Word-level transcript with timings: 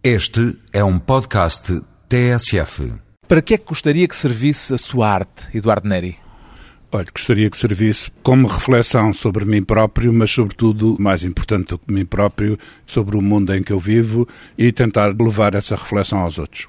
Este 0.00 0.56
é 0.72 0.84
um 0.84 0.96
podcast 0.96 1.82
TSF. 2.08 2.94
Para 3.26 3.42
que 3.42 3.54
é 3.54 3.58
que 3.58 3.64
gostaria 3.64 4.06
que 4.06 4.14
servisse 4.14 4.72
a 4.72 4.78
sua 4.78 5.10
arte, 5.10 5.48
Eduardo 5.52 5.88
Neri? 5.88 6.16
Olha, 6.92 7.08
gostaria 7.12 7.50
que 7.50 7.58
servisse 7.58 8.08
como 8.22 8.46
reflexão 8.46 9.12
sobre 9.12 9.44
mim 9.44 9.60
próprio, 9.60 10.12
mas 10.12 10.30
sobretudo, 10.30 10.96
mais 11.00 11.24
importante 11.24 11.70
do 11.70 11.78
que 11.80 11.92
mim 11.92 12.06
próprio, 12.06 12.56
sobre 12.86 13.16
o 13.16 13.20
mundo 13.20 13.52
em 13.52 13.60
que 13.60 13.72
eu 13.72 13.80
vivo 13.80 14.26
e 14.56 14.70
tentar 14.70 15.12
levar 15.20 15.56
essa 15.56 15.74
reflexão 15.74 16.20
aos 16.20 16.38
outros. 16.38 16.68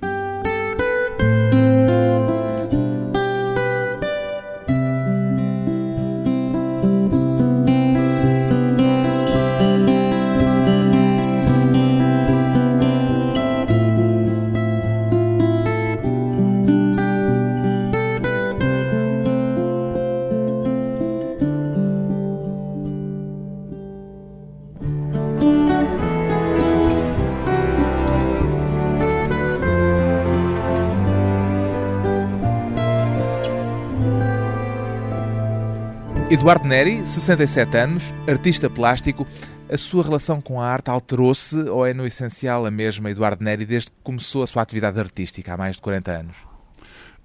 Eduardo 36.39 36.65
Neri, 36.69 37.05
67 37.05 37.77
anos, 37.77 38.13
artista 38.25 38.69
plástico. 38.69 39.27
A 39.69 39.77
sua 39.77 40.05
relação 40.05 40.39
com 40.39 40.61
a 40.61 40.65
arte 40.65 40.89
alterou-se 40.89 41.53
ou 41.53 41.85
é 41.85 41.93
no 41.93 42.07
essencial 42.07 42.65
a 42.65 42.71
mesma, 42.71 43.11
Eduardo 43.11 43.43
Neri, 43.43 43.65
desde 43.65 43.91
que 43.91 43.97
começou 44.01 44.41
a 44.41 44.47
sua 44.47 44.61
atividade 44.61 44.97
artística 44.97 45.53
há 45.53 45.57
mais 45.57 45.75
de 45.75 45.81
40 45.81 46.11
anos? 46.11 46.35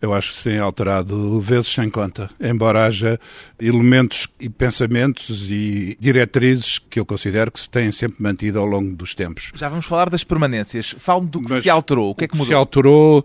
Eu 0.03 0.12
acho 0.12 0.33
que 0.33 0.39
se 0.39 0.51
tem 0.51 0.59
alterado 0.59 1.41
vezes 1.41 1.69
sem 1.69 1.89
conta, 1.89 2.29
embora 2.41 2.87
haja 2.87 3.19
elementos 3.56 4.27
e 4.41 4.48
pensamentos 4.48 5.49
e 5.49 5.97
diretrizes 6.01 6.81
que 6.81 6.99
eu 6.99 7.06
considero 7.06 7.53
que 7.53 7.61
se 7.61 7.71
têm 7.71 7.93
sempre 7.93 8.21
mantido 8.21 8.59
ao 8.59 8.67
longo 8.67 8.97
dos 8.97 9.15
tempos. 9.15 9.53
Já 9.55 9.69
vamos 9.69 9.87
falar 9.87 10.11
das 10.11 10.25
permanências. 10.25 10.93
Fale 10.99 11.25
do 11.27 11.41
que 11.41 11.51
Mas 11.51 11.62
se 11.62 11.71
alterou. 11.71 12.11
O 12.11 12.15
que 12.17 12.25
é 12.25 12.28
que 12.28 12.37
mudou? 12.37 12.49
Se 12.49 12.55
alterou 12.55 13.25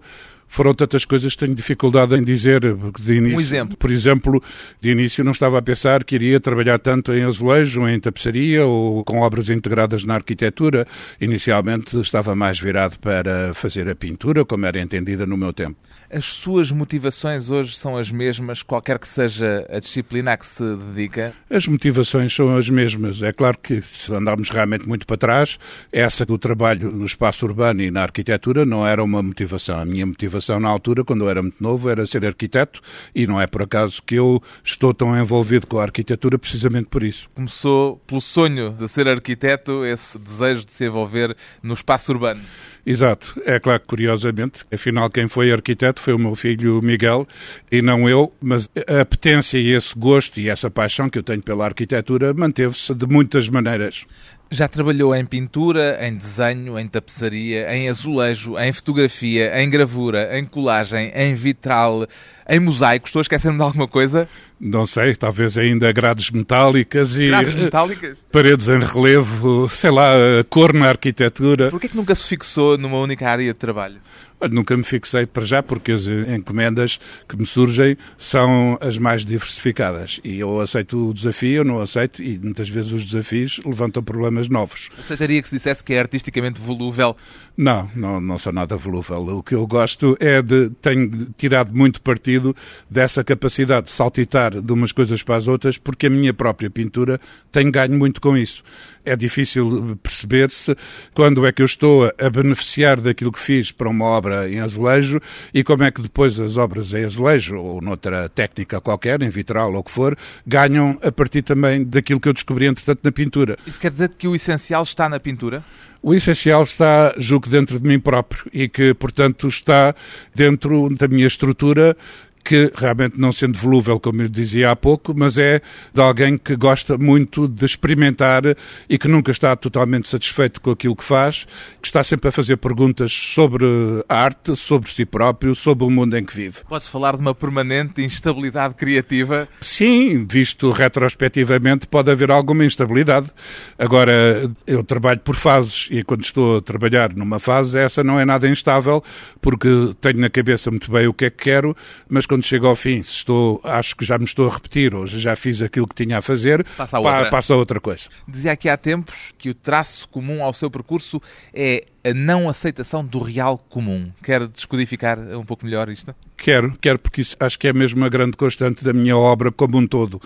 foram 0.50 0.74
tantas 0.74 1.06
coisas 1.06 1.34
que 1.34 1.46
tenho 1.46 1.56
dificuldade 1.56 2.16
em 2.16 2.24
dizer. 2.24 2.60
De 3.00 3.14
início, 3.14 3.38
um 3.38 3.40
exemplo. 3.40 3.78
Por 3.78 3.92
exemplo, 3.92 4.44
de 4.82 4.90
início 4.90 5.24
não 5.24 5.32
estava 5.32 5.60
a 5.60 5.62
pensar 5.62 6.04
que 6.04 6.16
iria 6.16 6.40
trabalhar 6.40 6.80
tanto 6.80 7.14
em 7.14 7.24
azulejo, 7.24 7.88
em 7.88 8.00
tapeçaria 8.00 8.66
ou 8.66 9.04
com 9.06 9.20
obras 9.20 9.50
integradas 9.50 10.04
na 10.04 10.16
arquitetura. 10.16 10.88
Inicialmente 11.22 11.98
estava 12.00 12.36
mais 12.36 12.60
virado 12.60 13.00
para 13.00 13.54
fazer 13.54 13.88
a 13.88 13.96
pintura, 13.96 14.44
como 14.44 14.66
era 14.66 14.82
entendida 14.82 15.26
no 15.26 15.38
meu 15.38 15.54
tempo. 15.54 15.78
As 16.12 16.26
suas 16.26 16.72
motivações 16.72 17.52
hoje 17.52 17.78
são 17.78 17.96
as 17.96 18.12
mesmas, 18.12 18.64
qualquer 18.64 18.98
que 18.98 19.08
seja 19.08 19.64
a 19.70 19.80
disciplina 19.80 20.34
a 20.34 20.38
que 20.38 20.48
se 20.48 20.64
dedica? 20.76 21.36
As 21.48 21.68
motivações 21.68 22.34
são 22.34 22.58
as 22.58 22.68
mesmas. 22.68 23.22
É 23.22 23.32
claro 23.32 23.60
que, 23.60 23.80
se 23.84 24.12
andarmos 24.12 24.50
realmente 24.50 24.88
muito 24.88 25.06
para 25.06 25.18
trás, 25.18 25.60
essa 25.92 26.26
do 26.26 26.36
trabalho 26.40 26.92
no 26.92 27.06
espaço 27.06 27.46
urbano 27.46 27.84
e 27.84 27.92
na 27.92 28.02
arquitetura 28.02 28.66
não 28.66 28.88
era 28.88 29.04
uma 29.04 29.22
motivação. 29.22 29.78
A 29.78 29.86
minha 29.86 30.04
motivação 30.04 30.60
na 30.60 30.68
altura, 30.68 31.06
quando 31.06 31.26
eu 31.26 31.30
era 31.30 31.44
muito 31.44 31.62
novo, 31.62 31.88
era 31.88 32.08
ser 32.08 32.26
arquiteto 32.26 32.82
e 33.14 33.28
não 33.28 33.40
é 33.40 33.46
por 33.46 33.62
acaso 33.62 34.02
que 34.02 34.16
eu 34.16 34.42
estou 34.64 34.96
tão 34.96 35.16
envolvido 35.16 35.68
com 35.68 35.78
a 35.78 35.84
arquitetura 35.84 36.40
precisamente 36.40 36.88
por 36.88 37.04
isso. 37.04 37.30
Começou 37.36 37.98
pelo 38.08 38.20
sonho 38.20 38.72
de 38.72 38.88
ser 38.88 39.08
arquiteto, 39.08 39.86
esse 39.86 40.18
desejo 40.18 40.66
de 40.66 40.72
se 40.72 40.86
envolver 40.86 41.38
no 41.62 41.76
espaço 41.76 42.12
urbano. 42.12 42.42
Exato. 42.90 43.40
É 43.46 43.60
claro 43.60 43.80
que, 43.82 43.86
curiosamente, 43.86 44.66
afinal, 44.74 45.12
quem 45.12 45.28
foi 45.28 45.52
arquiteto 45.52 46.02
foi 46.02 46.12
o 46.16 46.18
meu 46.18 46.36
filho 46.36 46.82
Miguel 46.82 47.28
e 47.72 47.84
não 47.84 48.10
eu, 48.10 48.34
mas 48.42 48.68
a 48.88 49.02
apetência 49.02 49.60
e 49.60 49.76
esse 49.76 49.96
gosto 49.96 50.40
e 50.40 50.50
essa 50.50 50.72
paixão 50.72 51.08
que 51.08 51.20
eu 51.20 51.22
tenho 51.22 51.44
pela 51.44 51.66
arquitetura 51.66 52.34
manteve-se 52.34 52.96
de 52.96 53.06
muitas 53.06 53.48
maneiras. 53.48 54.08
Já 54.52 54.68
trabalhou 54.68 55.14
em 55.16 55.24
pintura, 55.26 56.00
em 56.02 56.16
desenho, 56.16 56.80
em 56.80 56.88
tapeçaria, 56.88 57.72
em 57.72 57.88
azulejo, 57.88 58.58
em 58.58 58.74
fotografia, 58.74 59.62
em 59.62 59.70
gravura, 59.70 60.40
em 60.40 60.44
colagem, 60.44 61.12
em 61.14 61.36
vitral, 61.36 62.08
em 62.50 62.60
mosaico. 62.60 63.06
Estou 63.06 63.20
a 63.20 63.22
esquecer-me 63.22 63.58
de 63.58 63.64
alguma 63.64 63.88
coisa? 63.88 64.28
Não 64.60 64.88
sei, 64.88 65.16
talvez 65.16 65.56
ainda 65.56 65.92
grades 65.92 66.32
metálicas 66.32 67.16
e 67.16 67.28
grades 67.28 67.54
metálicas? 67.54 68.18
paredes 68.32 68.68
em 68.68 68.80
relevo, 68.80 69.70
sei 69.70 69.92
lá, 69.92 70.14
cor 70.50 70.74
na 70.74 70.90
arquitetura. 70.90 71.70
Por 71.70 71.80
que 71.80 71.96
nunca 71.96 72.16
se 72.16 72.26
fixou 72.26 72.76
numa 72.76 72.98
única 72.98 73.30
área 73.30 73.54
de 73.54 73.54
trabalho? 73.54 74.02
Nunca 74.50 74.76
me 74.78 74.84
fixei 74.84 75.26
para 75.26 75.46
já, 75.46 75.62
porque 75.62 75.92
as 75.92 76.08
encomendas 76.08 77.00
que 77.28 77.36
me 77.36 77.46
surgem 77.46 77.98
são 78.18 78.78
as 78.80 78.98
mais 78.98 79.26
diversificadas. 79.26 80.20
E 80.24 80.40
eu 80.40 80.62
aceito 80.62 81.10
o 81.10 81.14
desafio, 81.14 81.58
eu 81.58 81.66
não 81.66 81.80
aceito, 81.80 82.24
e 82.24 82.38
muitas 82.38 82.70
vezes 82.70 82.92
os 82.92 83.04
desafios 83.04 83.60
levantam 83.66 84.02
problemas 84.02 84.48
novos. 84.48 84.90
Aceitaria 84.98 85.42
que 85.42 85.50
se 85.50 85.56
dissesse 85.56 85.84
que 85.84 85.94
é 85.94 86.00
artisticamente 86.00 86.60
volúvel? 86.60 87.18
Não, 87.62 87.92
não, 87.94 88.22
não 88.22 88.38
sou 88.38 88.54
nada 88.54 88.78
volúvel. 88.78 89.38
O 89.38 89.44
que 89.44 89.54
eu 89.54 89.68
gosto 89.68 90.16
é 90.22 90.42
de. 90.42 90.70
Tenho 90.82 91.28
tirado 91.38 91.76
muito 91.76 92.02
partido 92.02 92.56
dessa 92.90 93.22
capacidade 93.22 93.88
de 93.88 93.92
saltitar 93.92 94.62
de 94.62 94.72
umas 94.72 94.94
coisas 94.94 95.22
para 95.22 95.36
as 95.36 95.46
outras, 95.46 95.78
porque 95.78 96.08
a 96.08 96.10
minha 96.10 96.34
própria 96.34 96.70
pintura 96.70 97.20
tem 97.52 97.70
ganho 97.70 97.98
muito 98.00 98.22
com 98.22 98.38
isso 98.38 98.64
é 99.06 99.16
difícil 99.16 99.98
perceber-se 100.04 100.76
quando 101.14 101.46
é 101.46 101.52
que 101.52 101.62
eu 101.62 101.66
estou 101.66 102.12
a 102.18 102.30
beneficiar 102.30 103.00
daquilo 103.02 103.32
que 103.32 103.40
fiz 103.40 103.72
para 103.72 103.90
uma 103.90 104.06
obra 104.06 104.50
em 104.50 104.60
azulejo 104.60 105.20
e 105.54 105.64
como 105.64 105.84
é 105.84 105.92
que 105.92 106.02
depois 106.02 106.40
as 106.40 106.58
obras 106.58 106.94
em 106.94 107.06
azulejo 107.06 107.58
ou 107.58 107.82
noutra 107.82 108.30
técnica 108.30 108.80
qualquer, 108.80 109.22
em 109.24 109.30
vitral 109.30 109.74
ou 109.74 109.80
o 109.80 109.84
que 109.84 109.92
for, 109.92 110.18
ganham 110.46 110.98
a 111.02 111.12
partir 111.12 111.42
também 111.42 111.84
daquilo 111.84 112.20
que 112.20 112.30
eu 112.30 112.34
descobri, 112.34 112.68
entretanto, 112.68 113.00
na 113.04 113.12
pintura. 113.12 113.58
Isso 113.66 113.80
quer 113.80 113.92
dizer 113.92 114.10
que 114.10 114.28
o 114.28 114.36
essencial 114.36 114.84
está 114.84 115.10
na 115.10 115.20
pintura? 115.20 115.64
O 116.02 116.14
essencial 116.14 116.64
está, 116.64 117.14
julgo, 117.18 117.49
dentro 117.50 117.80
de 117.80 117.88
mim 117.88 118.00
próprio 118.00 118.44
e 118.54 118.68
que, 118.70 118.94
portanto, 118.94 119.48
está 119.48 119.96
dentro 120.34 120.90
da 120.96 121.08
minha 121.08 121.28
estrutura 121.28 121.96
que 122.44 122.72
realmente 122.76 123.20
não 123.20 123.32
sendo 123.32 123.58
volúvel, 123.58 124.00
como 124.00 124.22
eu 124.22 124.30
dizia 124.30 124.72
há 124.72 124.76
pouco, 124.76 125.14
mas 125.16 125.38
é 125.38 125.62
de 125.94 126.02
alguém 126.02 126.38
que 126.38 126.56
gosta 126.56 126.98
muito 126.98 127.48
de 127.48 127.66
experimentar 127.66 128.44
e 128.90 128.98
que 128.98 129.08
nunca 129.08 129.32
está 129.32 129.56
totalmente 129.56 130.10
satisfeito 130.10 130.62
com 130.62 130.72
aquilo 130.72 130.96
que 130.96 131.04
faz, 131.04 131.46
que 131.82 131.88
está 131.88 132.04
sempre 132.04 132.30
a 132.30 132.32
fazer 132.32 132.58
perguntas 132.58 133.12
sobre 133.12 133.66
a 134.08 134.24
arte, 134.24 134.56
sobre 134.56 134.92
si 134.92 135.06
próprio, 135.06 135.54
sobre 135.54 135.86
o 135.86 135.90
mundo 135.90 136.18
em 136.18 136.24
que 136.24 136.36
vive. 136.36 136.60
Pode-se 136.68 136.90
falar 136.90 137.16
de 137.16 137.22
uma 137.22 137.36
permanente 137.36 138.02
instabilidade 138.02 138.76
criativa? 138.76 139.48
Sim, 139.62 140.26
visto 140.26 140.72
retrospectivamente, 140.72 141.88
pode 141.88 142.12
haver 142.12 142.32
alguma 142.32 142.66
instabilidade. 142.66 143.30
Agora, 143.78 144.50
eu 144.66 144.84
trabalho 144.84 145.20
por 145.20 145.36
fases 145.36 145.88
e 145.92 146.04
quando 146.04 146.24
estou 146.24 146.58
a 146.58 146.62
trabalhar 146.62 147.14
numa 147.14 147.40
fase, 147.40 147.78
essa 147.78 148.04
não 148.04 148.20
é 148.20 148.26
nada 148.26 148.48
instável, 148.48 149.04
porque 149.42 149.68
tenho 150.02 150.20
na 150.20 150.30
cabeça 150.30 150.72
muito 150.72 150.92
bem 150.92 151.08
o 151.08 151.14
que 151.14 151.26
é 151.26 151.30
que 151.30 151.44
quero, 151.44 151.76
mas 152.08 152.26
quando 152.30 152.46
chego 152.46 152.68
ao 152.68 152.76
fim, 152.76 153.02
se 153.02 153.12
estou, 153.12 153.60
acho 153.64 153.96
que 153.96 154.06
já 154.06 154.16
me 154.20 154.24
estou 154.24 154.48
a 154.48 154.54
repetir, 154.54 154.94
ou 154.94 155.08
já 155.08 155.36
fiz 155.36 155.64
aquilo 155.64 155.88
que 155.88 155.96
tinha 155.96 156.20
a 156.20 156.22
fazer, 156.22 156.64
passa 156.78 156.98
a 156.98 157.00
outra, 157.00 157.30
passa 157.32 157.54
a 157.56 157.58
outra 157.58 157.80
coisa. 157.80 158.08
Dizia 158.28 158.52
aqui 158.52 158.70
há 158.70 158.78
tempos 158.78 159.34
que 159.36 159.50
o 159.50 159.56
traço 159.56 160.08
comum 160.08 160.44
ao 160.44 160.54
seu 160.54 160.70
percurso 160.70 161.20
é 161.52 161.88
a 162.04 162.14
não 162.14 162.48
aceitação 162.48 163.04
do 163.04 163.18
real 163.18 163.58
comum. 163.58 164.12
Quer 164.24 164.48
descodificar 164.48 165.18
um 165.20 165.44
pouco 165.44 165.66
melhor 165.66 165.90
isto? 165.90 166.16
Quero, 166.38 166.72
quero, 166.80 167.00
porque 167.00 167.22
isso 167.22 167.36
acho 167.40 167.58
que 167.58 167.68
é 167.68 167.74
mesmo 167.74 168.00
uma 168.00 168.10
grande 168.10 168.38
constante 168.38 168.84
da 168.84 168.94
minha 168.94 169.18
obra 169.18 169.52
como 169.52 169.80
um 169.80 169.88
todo 169.88 170.22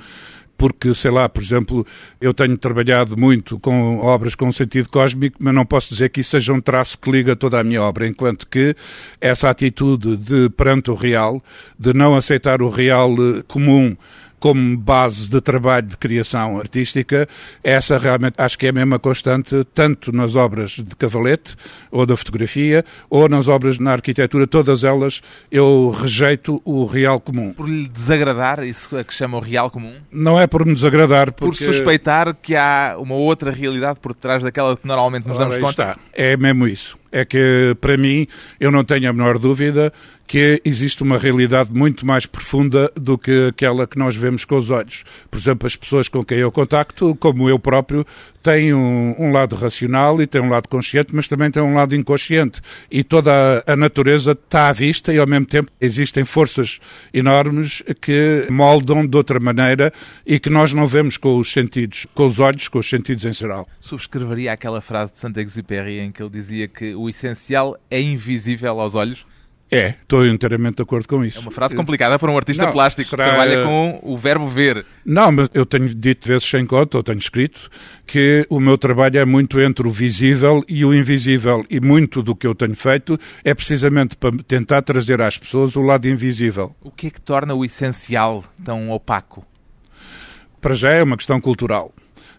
porque, 0.57 0.93
sei 0.93 1.11
lá, 1.11 1.27
por 1.27 1.41
exemplo, 1.41 1.85
eu 2.21 2.33
tenho 2.33 2.57
trabalhado 2.57 3.17
muito 3.17 3.59
com 3.59 3.99
obras 3.99 4.35
com 4.35 4.51
sentido 4.51 4.89
cósmico, 4.89 5.37
mas 5.39 5.53
não 5.53 5.65
posso 5.65 5.89
dizer 5.89 6.09
que 6.09 6.21
isso 6.21 6.31
seja 6.31 6.53
um 6.53 6.61
traço 6.61 6.97
que 6.97 7.11
liga 7.11 7.35
toda 7.35 7.59
a 7.59 7.63
minha 7.63 7.81
obra, 7.81 8.07
enquanto 8.07 8.47
que 8.47 8.75
essa 9.19 9.49
atitude 9.49 10.17
de 10.17 10.49
perante 10.49 10.91
o 10.91 10.95
real, 10.95 11.43
de 11.77 11.93
não 11.93 12.15
aceitar 12.15 12.61
o 12.61 12.69
real 12.69 13.11
eh, 13.11 13.43
comum 13.47 13.95
como 14.43 14.75
base 14.75 15.29
de 15.29 15.39
trabalho 15.39 15.87
de 15.87 15.95
criação 15.95 16.57
artística, 16.57 17.29
essa 17.63 17.97
realmente 17.97 18.33
acho 18.37 18.59
que 18.59 18.65
é 18.65 18.71
a 18.71 18.73
mesma 18.73 18.99
constante, 18.99 19.63
tanto 19.73 20.11
nas 20.11 20.35
obras 20.35 20.71
de 20.71 20.93
cavalete, 20.97 21.55
ou 21.89 22.05
da 22.05 22.17
fotografia, 22.17 22.83
ou 23.09 23.29
nas 23.29 23.47
obras 23.47 23.79
na 23.79 23.93
arquitetura, 23.93 24.45
todas 24.45 24.83
elas 24.83 25.21
eu 25.49 25.91
rejeito 25.97 26.61
o 26.65 26.83
real 26.83 27.21
comum. 27.21 27.53
Por 27.53 27.69
lhe 27.69 27.87
desagradar, 27.87 28.65
isso 28.65 28.97
é 28.97 29.03
que 29.05 29.13
chama 29.13 29.37
o 29.37 29.39
real 29.39 29.71
comum? 29.71 29.95
Não 30.11 30.37
é 30.37 30.45
por 30.45 30.65
me 30.65 30.73
desagradar, 30.73 31.31
porque... 31.31 31.63
Por 31.63 31.73
suspeitar 31.73 32.35
que 32.35 32.53
há 32.53 32.97
uma 32.99 33.15
outra 33.15 33.49
realidade 33.49 34.01
por 34.01 34.13
trás 34.13 34.43
daquela 34.43 34.75
que 34.75 34.85
normalmente 34.85 35.25
nos 35.25 35.37
damos 35.37 35.57
conta? 35.57 35.69
Está. 35.69 35.99
É 36.11 36.35
mesmo 36.35 36.67
isso 36.67 37.01
é 37.13 37.23
que, 37.23 37.77
para 37.79 37.95
mim, 37.95 38.27
eu 38.59 38.71
não 38.71 38.83
tenho 38.83 39.07
a 39.07 39.13
menor 39.13 39.37
dúvida 39.37 39.93
que 40.25 40.61
existe 40.63 41.03
uma 41.03 41.17
realidade 41.17 41.71
muito 41.73 42.05
mais 42.05 42.25
profunda 42.25 42.91
do 42.95 43.17
que 43.17 43.47
aquela 43.49 43.85
que 43.85 43.97
nós 43.97 44.15
vemos 44.15 44.45
com 44.45 44.57
os 44.57 44.69
olhos. 44.69 45.03
Por 45.29 45.37
exemplo, 45.37 45.67
as 45.67 45.75
pessoas 45.75 46.07
com 46.07 46.23
quem 46.23 46.39
eu 46.39 46.51
contacto, 46.51 47.15
como 47.15 47.49
eu 47.49 47.59
próprio, 47.59 48.05
tem 48.41 48.73
um, 48.73 49.15
um, 49.17 49.31
lado 49.31 49.55
racional 49.55 50.21
e 50.21 50.27
tem 50.27 50.41
um 50.41 50.49
lado 50.49 50.67
consciente, 50.67 51.15
mas 51.15 51.27
também 51.27 51.49
tem 51.49 51.63
um 51.63 51.73
lado 51.73 51.95
inconsciente. 51.95 52.61
E 52.91 53.03
toda 53.03 53.63
a, 53.65 53.73
a 53.73 53.75
natureza 53.75 54.33
está 54.33 54.67
à 54.67 54.71
vista 54.71 55.13
e, 55.13 55.17
ao 55.17 55.25
mesmo 55.25 55.45
tempo, 55.45 55.71
existem 55.79 56.25
forças 56.25 56.79
enormes 57.13 57.81
que 58.01 58.45
moldam 58.49 59.05
de 59.07 59.15
outra 59.15 59.39
maneira 59.39 59.93
e 60.25 60.39
que 60.39 60.49
nós 60.49 60.73
não 60.73 60.85
vemos 60.85 61.15
com 61.15 61.37
os 61.37 61.51
sentidos, 61.51 62.05
com 62.13 62.25
os 62.25 62.39
olhos, 62.39 62.67
com 62.67 62.79
os 62.79 62.89
sentidos 62.89 63.23
em 63.23 63.33
geral. 63.33 63.67
Subscreveria 63.79 64.51
aquela 64.51 64.81
frase 64.81 65.13
de 65.13 65.19
Saint-Exupéry 65.19 65.99
em 65.99 66.11
que 66.11 66.21
ele 66.21 66.31
dizia 66.31 66.67
que 66.67 66.93
o 66.95 67.09
essencial 67.09 67.77
é 67.89 68.01
invisível 68.01 68.79
aos 68.79 68.95
olhos? 68.95 69.25
É, 69.71 69.95
estou 70.01 70.25
inteiramente 70.27 70.75
de 70.75 70.83
acordo 70.83 71.07
com 71.07 71.25
isso. 71.25 71.39
É 71.39 71.41
uma 71.41 71.51
frase 71.51 71.75
complicada 71.75 72.19
para 72.19 72.29
um 72.29 72.37
artista 72.37 72.65
não, 72.65 72.71
plástico 72.71 73.09
será... 73.09 73.23
que 73.23 73.29
trabalha 73.31 73.63
com 73.63 73.99
o 74.03 74.15
verbo 74.15 74.47
ver. 74.47 74.85
Não, 75.03 75.31
mas 75.31 75.49
eu 75.53 75.65
tenho 75.65 75.87
dito 75.87 76.27
vezes 76.27 76.47
sem 76.47 76.63
conta, 76.65 76.97
ou 76.97 77.03
tenho 77.03 77.17
escrito, 77.17 77.71
que 78.05 78.45
o 78.49 78.59
meu 78.59 78.77
trabalho 78.77 79.17
é 79.17 79.25
muito 79.25 79.59
entre 79.59 79.87
o 79.87 79.91
visível 79.91 80.63
e 80.69 80.85
o 80.85 80.93
invisível. 80.93 81.65
E 81.69 81.79
muito 81.79 82.21
do 82.21 82.35
que 82.35 82.45
eu 82.45 82.53
tenho 82.53 82.75
feito 82.75 83.19
é 83.43 83.53
precisamente 83.55 84.15
para 84.15 84.35
tentar 84.47 84.83
trazer 84.83 85.19
às 85.21 85.39
pessoas 85.39 85.75
o 85.75 85.81
lado 85.81 86.07
invisível. 86.07 86.75
O 86.81 86.91
que 86.91 87.07
é 87.07 87.09
que 87.09 87.19
torna 87.19 87.55
o 87.55 87.65
essencial 87.65 88.43
tão 88.63 88.91
opaco? 88.91 89.43
Para 90.61 90.75
já 90.75 90.91
é 90.91 91.01
uma 91.01 91.17
questão 91.17 91.41
cultural 91.41 91.91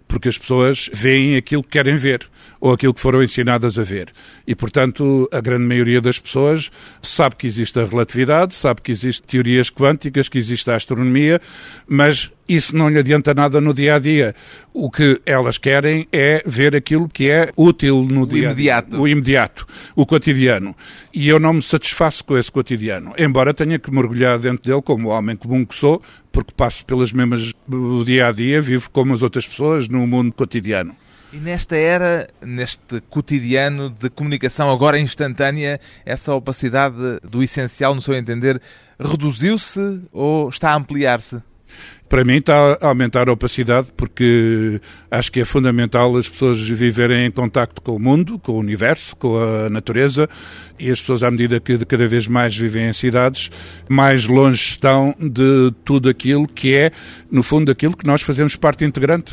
porque 0.06 0.28
as 0.28 0.38
pessoas 0.38 0.90
veem 0.92 1.36
aquilo 1.36 1.62
que 1.62 1.70
querem 1.70 1.96
ver 1.96 2.28
ou 2.60 2.72
aquilo 2.72 2.94
que 2.94 3.00
foram 3.00 3.22
ensinadas 3.22 3.78
a 3.78 3.82
ver. 3.82 4.08
E, 4.46 4.54
portanto, 4.54 5.28
a 5.30 5.40
grande 5.40 5.64
maioria 5.64 6.00
das 6.00 6.18
pessoas 6.18 6.70
sabe 7.02 7.36
que 7.36 7.46
existe 7.46 7.78
a 7.78 7.84
relatividade, 7.84 8.54
sabe 8.54 8.80
que 8.80 8.90
existem 8.90 9.26
teorias 9.28 9.68
quânticas, 9.70 10.30
que 10.30 10.38
existe 10.38 10.70
a 10.70 10.76
astronomia, 10.76 11.40
mas 11.86 12.32
isso 12.48 12.74
não 12.74 12.88
lhe 12.88 12.98
adianta 12.98 13.34
nada 13.34 13.60
no 13.60 13.74
dia 13.74 13.96
a 13.96 13.98
dia. 13.98 14.34
O 14.72 14.90
que 14.90 15.20
elas 15.26 15.58
querem 15.58 16.08
é 16.10 16.42
ver 16.46 16.74
aquilo 16.74 17.08
que 17.08 17.30
é 17.30 17.50
útil 17.54 18.06
no 18.10 18.22
o 18.22 18.26
dia 18.26 18.46
imediato. 18.46 19.00
O 19.00 19.06
imediato, 19.06 19.66
o 19.94 20.06
cotidiano. 20.06 20.74
E 21.12 21.28
eu 21.28 21.38
não 21.38 21.54
me 21.54 21.62
satisfaço 21.62 22.24
com 22.24 22.38
esse 22.38 22.50
cotidiano, 22.50 23.12
embora 23.18 23.52
tenha 23.52 23.78
que 23.78 23.90
mergulhar 23.90 24.38
dentro 24.38 24.70
dele 24.70 24.82
como 24.82 25.08
homem 25.08 25.36
comum 25.36 25.64
que 25.64 25.74
sou, 25.74 26.02
porque 26.34 26.52
passo 26.52 26.84
pelas 26.84 27.12
mesmas 27.12 27.52
do 27.66 28.04
dia 28.04 28.26
a 28.26 28.32
dia, 28.32 28.60
vivo 28.60 28.90
como 28.90 29.14
as 29.14 29.22
outras 29.22 29.46
pessoas 29.46 29.88
no 29.88 30.04
mundo 30.04 30.32
cotidiano. 30.32 30.94
E 31.32 31.36
nesta 31.36 31.76
era, 31.76 32.28
neste 32.42 33.00
cotidiano 33.08 33.88
de 33.88 34.10
comunicação 34.10 34.70
agora 34.70 34.98
instantânea, 34.98 35.80
essa 36.04 36.34
opacidade 36.34 36.96
do 37.22 37.42
essencial, 37.42 37.94
no 37.94 38.02
seu 38.02 38.14
entender, 38.14 38.60
reduziu-se 38.98 40.00
ou 40.12 40.48
está 40.48 40.72
a 40.72 40.76
ampliar-se? 40.76 41.40
Para 42.08 42.24
mim 42.24 42.36
está 42.36 42.78
a 42.80 42.88
aumentar 42.88 43.28
a 43.28 43.32
opacidade 43.32 43.88
porque 43.96 44.80
acho 45.10 45.32
que 45.32 45.40
é 45.40 45.44
fundamental 45.44 46.16
as 46.16 46.28
pessoas 46.28 46.60
viverem 46.68 47.26
em 47.26 47.30
contacto 47.30 47.80
com 47.80 47.96
o 47.96 47.98
mundo, 47.98 48.38
com 48.38 48.52
o 48.52 48.58
universo, 48.58 49.16
com 49.16 49.36
a 49.38 49.70
natureza. 49.70 50.28
E 50.78 50.90
as 50.90 51.00
pessoas 51.00 51.22
à 51.22 51.30
medida 51.30 51.58
que 51.58 51.84
cada 51.84 52.06
vez 52.06 52.28
mais 52.28 52.56
vivem 52.56 52.88
em 52.88 52.92
cidades, 52.92 53.50
mais 53.88 54.26
longe 54.26 54.62
estão 54.62 55.14
de 55.18 55.72
tudo 55.84 56.08
aquilo 56.08 56.46
que 56.46 56.74
é, 56.74 56.92
no 57.30 57.42
fundo, 57.42 57.72
aquilo 57.72 57.96
que 57.96 58.06
nós 58.06 58.22
fazemos 58.22 58.54
parte 58.54 58.84
integrante. 58.84 59.32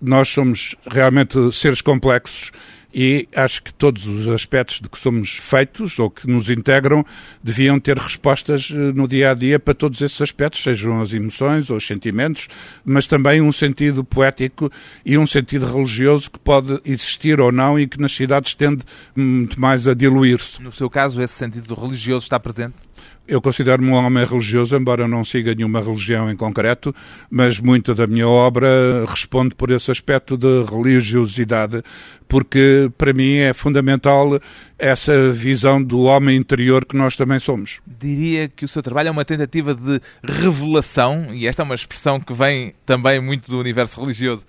Nós 0.00 0.28
somos 0.28 0.76
realmente 0.86 1.52
seres 1.52 1.80
complexos 1.80 2.52
e 2.92 3.28
acho 3.34 3.62
que 3.62 3.72
todos 3.72 4.06
os 4.06 4.28
aspectos 4.28 4.80
de 4.80 4.88
que 4.88 4.98
somos 4.98 5.32
feitos 5.32 5.98
ou 5.98 6.10
que 6.10 6.26
nos 6.26 6.48
integram 6.48 7.04
deviam 7.42 7.78
ter 7.78 7.98
respostas 7.98 8.70
eh, 8.72 8.76
no 8.94 9.06
dia 9.06 9.30
a 9.30 9.34
dia 9.34 9.58
para 9.58 9.74
todos 9.74 10.00
esses 10.00 10.20
aspectos, 10.20 10.62
sejam 10.62 11.00
as 11.00 11.12
emoções 11.12 11.70
ou 11.70 11.76
os 11.76 11.86
sentimentos, 11.86 12.48
mas 12.84 13.06
também 13.06 13.42
um 13.42 13.52
sentido 13.52 14.02
poético 14.02 14.70
e 15.04 15.18
um 15.18 15.26
sentido 15.26 15.66
religioso 15.66 16.30
que 16.30 16.38
pode 16.38 16.80
existir 16.84 17.40
ou 17.40 17.52
não 17.52 17.78
e 17.78 17.86
que 17.86 18.00
nas 18.00 18.12
cidades 18.12 18.54
tende 18.54 18.82
muito 19.14 19.60
mais 19.60 19.86
a 19.86 19.94
diluir-se. 19.94 20.62
No 20.62 20.72
seu 20.72 20.88
caso, 20.88 21.20
esse 21.20 21.34
sentido 21.34 21.74
religioso 21.74 22.24
está 22.24 22.40
presente? 22.40 22.87
Eu 23.26 23.42
considero-me 23.42 23.90
um 23.90 23.94
homem 23.94 24.24
religioso, 24.24 24.74
embora 24.74 25.06
não 25.06 25.22
siga 25.22 25.54
nenhuma 25.54 25.82
religião 25.82 26.30
em 26.30 26.36
concreto, 26.36 26.94
mas 27.30 27.60
muita 27.60 27.94
da 27.94 28.06
minha 28.06 28.26
obra 28.26 29.04
responde 29.06 29.54
por 29.54 29.70
esse 29.70 29.90
aspecto 29.90 30.34
de 30.34 30.64
religiosidade, 30.64 31.82
porque 32.26 32.90
para 32.96 33.12
mim 33.12 33.36
é 33.36 33.52
fundamental 33.52 34.40
essa 34.78 35.30
visão 35.30 35.82
do 35.82 36.04
homem 36.04 36.38
interior 36.38 36.86
que 36.86 36.96
nós 36.96 37.16
também 37.16 37.38
somos. 37.38 37.80
Diria 37.86 38.48
que 38.48 38.64
o 38.64 38.68
seu 38.68 38.82
trabalho 38.82 39.08
é 39.08 39.10
uma 39.10 39.26
tentativa 39.26 39.74
de 39.74 40.00
revelação, 40.24 41.28
e 41.34 41.46
esta 41.46 41.62
é 41.62 41.64
uma 41.64 41.74
expressão 41.74 42.18
que 42.18 42.32
vem 42.32 42.72
também 42.86 43.20
muito 43.20 43.50
do 43.50 43.58
universo 43.58 44.00
religioso 44.00 44.46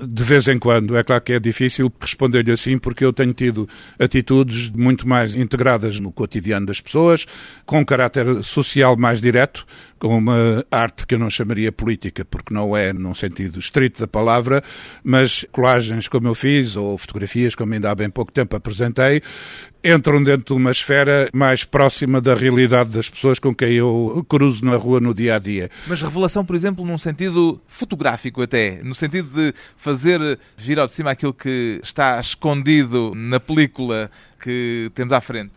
de 0.00 0.22
vez 0.22 0.48
em 0.48 0.58
quando. 0.58 0.96
É 0.96 1.02
claro 1.02 1.22
que 1.22 1.32
é 1.32 1.40
difícil 1.40 1.92
responder-lhe 2.00 2.50
assim, 2.50 2.78
porque 2.78 3.04
eu 3.04 3.12
tenho 3.12 3.32
tido 3.32 3.68
atitudes 3.98 4.70
muito 4.70 5.08
mais 5.08 5.34
integradas 5.34 5.98
no 6.00 6.12
cotidiano 6.12 6.66
das 6.66 6.80
pessoas, 6.80 7.26
com 7.64 7.80
um 7.80 7.84
caráter 7.84 8.42
social 8.42 8.96
mais 8.96 9.20
direto, 9.20 9.66
com 9.98 10.16
uma 10.18 10.64
arte 10.70 11.06
que 11.06 11.14
eu 11.14 11.18
não 11.18 11.30
chamaria 11.30 11.72
política, 11.72 12.24
porque 12.24 12.52
não 12.52 12.76
é 12.76 12.92
num 12.92 13.14
sentido 13.14 13.58
estrito 13.58 14.00
da 14.00 14.06
palavra, 14.06 14.62
mas 15.02 15.44
colagens 15.52 16.08
como 16.08 16.28
eu 16.28 16.34
fiz, 16.34 16.76
ou 16.76 16.98
fotografias 16.98 17.54
como 17.54 17.72
ainda 17.72 17.90
há 17.90 17.94
bem 17.94 18.10
pouco 18.10 18.32
tempo 18.32 18.54
apresentei, 18.56 19.22
entram 19.84 20.22
dentro 20.22 20.54
de 20.54 20.60
uma 20.60 20.70
esfera 20.70 21.28
mais 21.32 21.64
próxima 21.64 22.20
da 22.20 22.34
realidade 22.34 22.90
das 22.90 23.08
pessoas 23.08 23.38
com 23.38 23.54
quem 23.54 23.74
eu 23.74 24.24
cruzo 24.28 24.64
na 24.64 24.76
rua 24.76 25.00
no 25.00 25.14
dia 25.14 25.36
a 25.36 25.38
dia. 25.38 25.70
Mas 25.86 26.02
revelação, 26.02 26.44
por 26.44 26.56
exemplo, 26.56 26.84
num 26.84 26.98
sentido 26.98 27.60
fotográfico 27.66 28.42
até, 28.42 28.82
no 28.82 28.94
sentido 28.94 29.28
de 29.28 29.54
fazer 29.76 30.38
vir 30.56 30.78
ao 30.78 30.86
de 30.86 30.94
cima 30.94 31.10
aquilo 31.10 31.32
que 31.32 31.80
está 31.82 32.20
escondido 32.20 33.12
na 33.14 33.38
película 33.38 34.10
que 34.40 34.90
temos 34.94 35.12
à 35.12 35.20
frente. 35.20 35.52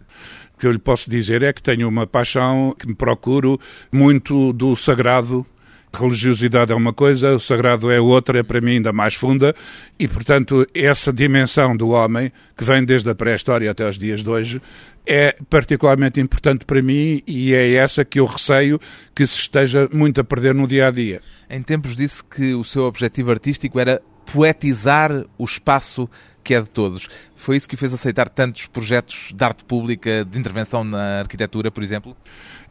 O 0.55 0.59
que 0.59 0.67
eu 0.67 0.71
lhe 0.71 0.79
posso 0.79 1.09
dizer 1.09 1.41
é 1.41 1.53
que 1.53 1.61
tenho 1.61 1.87
uma 1.87 2.05
paixão 2.05 2.75
que 2.77 2.87
me 2.87 2.93
procuro 2.93 3.59
muito 3.91 4.51
do 4.53 4.75
sagrado 4.75 5.45
religiosidade 5.93 6.71
é 6.71 6.75
uma 6.75 6.93
coisa, 6.93 7.35
o 7.35 7.39
sagrado 7.39 7.89
é 7.91 7.99
outra, 7.99 8.39
é 8.39 8.43
para 8.43 8.61
mim 8.61 8.73
ainda 8.73 8.93
mais 8.93 9.15
funda, 9.15 9.55
e 9.97 10.07
portanto 10.07 10.65
essa 10.73 11.11
dimensão 11.11 11.75
do 11.75 11.89
homem, 11.89 12.31
que 12.55 12.63
vem 12.63 12.83
desde 12.83 13.09
a 13.09 13.15
pré-história 13.15 13.71
até 13.71 13.87
os 13.87 13.97
dias 13.97 14.23
de 14.23 14.29
hoje, 14.29 14.61
é 15.05 15.35
particularmente 15.49 16.19
importante 16.19 16.65
para 16.65 16.81
mim 16.81 17.23
e 17.25 17.53
é 17.53 17.73
essa 17.73 18.05
que 18.05 18.19
eu 18.19 18.25
receio 18.25 18.79
que 19.15 19.25
se 19.25 19.39
esteja 19.39 19.89
muito 19.91 20.21
a 20.21 20.23
perder 20.23 20.53
no 20.53 20.67
dia 20.67 20.87
a 20.87 20.91
dia. 20.91 21.21
Em 21.49 21.63
tempos 21.63 21.95
disse 21.95 22.23
que 22.23 22.53
o 22.53 22.63
seu 22.63 22.83
objetivo 22.83 23.31
artístico 23.31 23.79
era 23.79 24.01
poetizar 24.31 25.25
o 25.37 25.45
espaço 25.45 26.07
que 26.49 26.55
é 26.55 26.61
de 26.61 26.69
todos. 26.69 27.07
Foi 27.35 27.55
isso 27.55 27.69
que 27.69 27.77
fez 27.77 27.93
aceitar 27.93 28.27
tantos 28.27 28.65
projetos 28.65 29.31
de 29.35 29.43
arte 29.43 29.63
pública, 29.63 30.25
de 30.25 30.39
intervenção 30.39 30.83
na 30.83 31.19
arquitetura, 31.19 31.69
por 31.69 31.83
exemplo? 31.83 32.17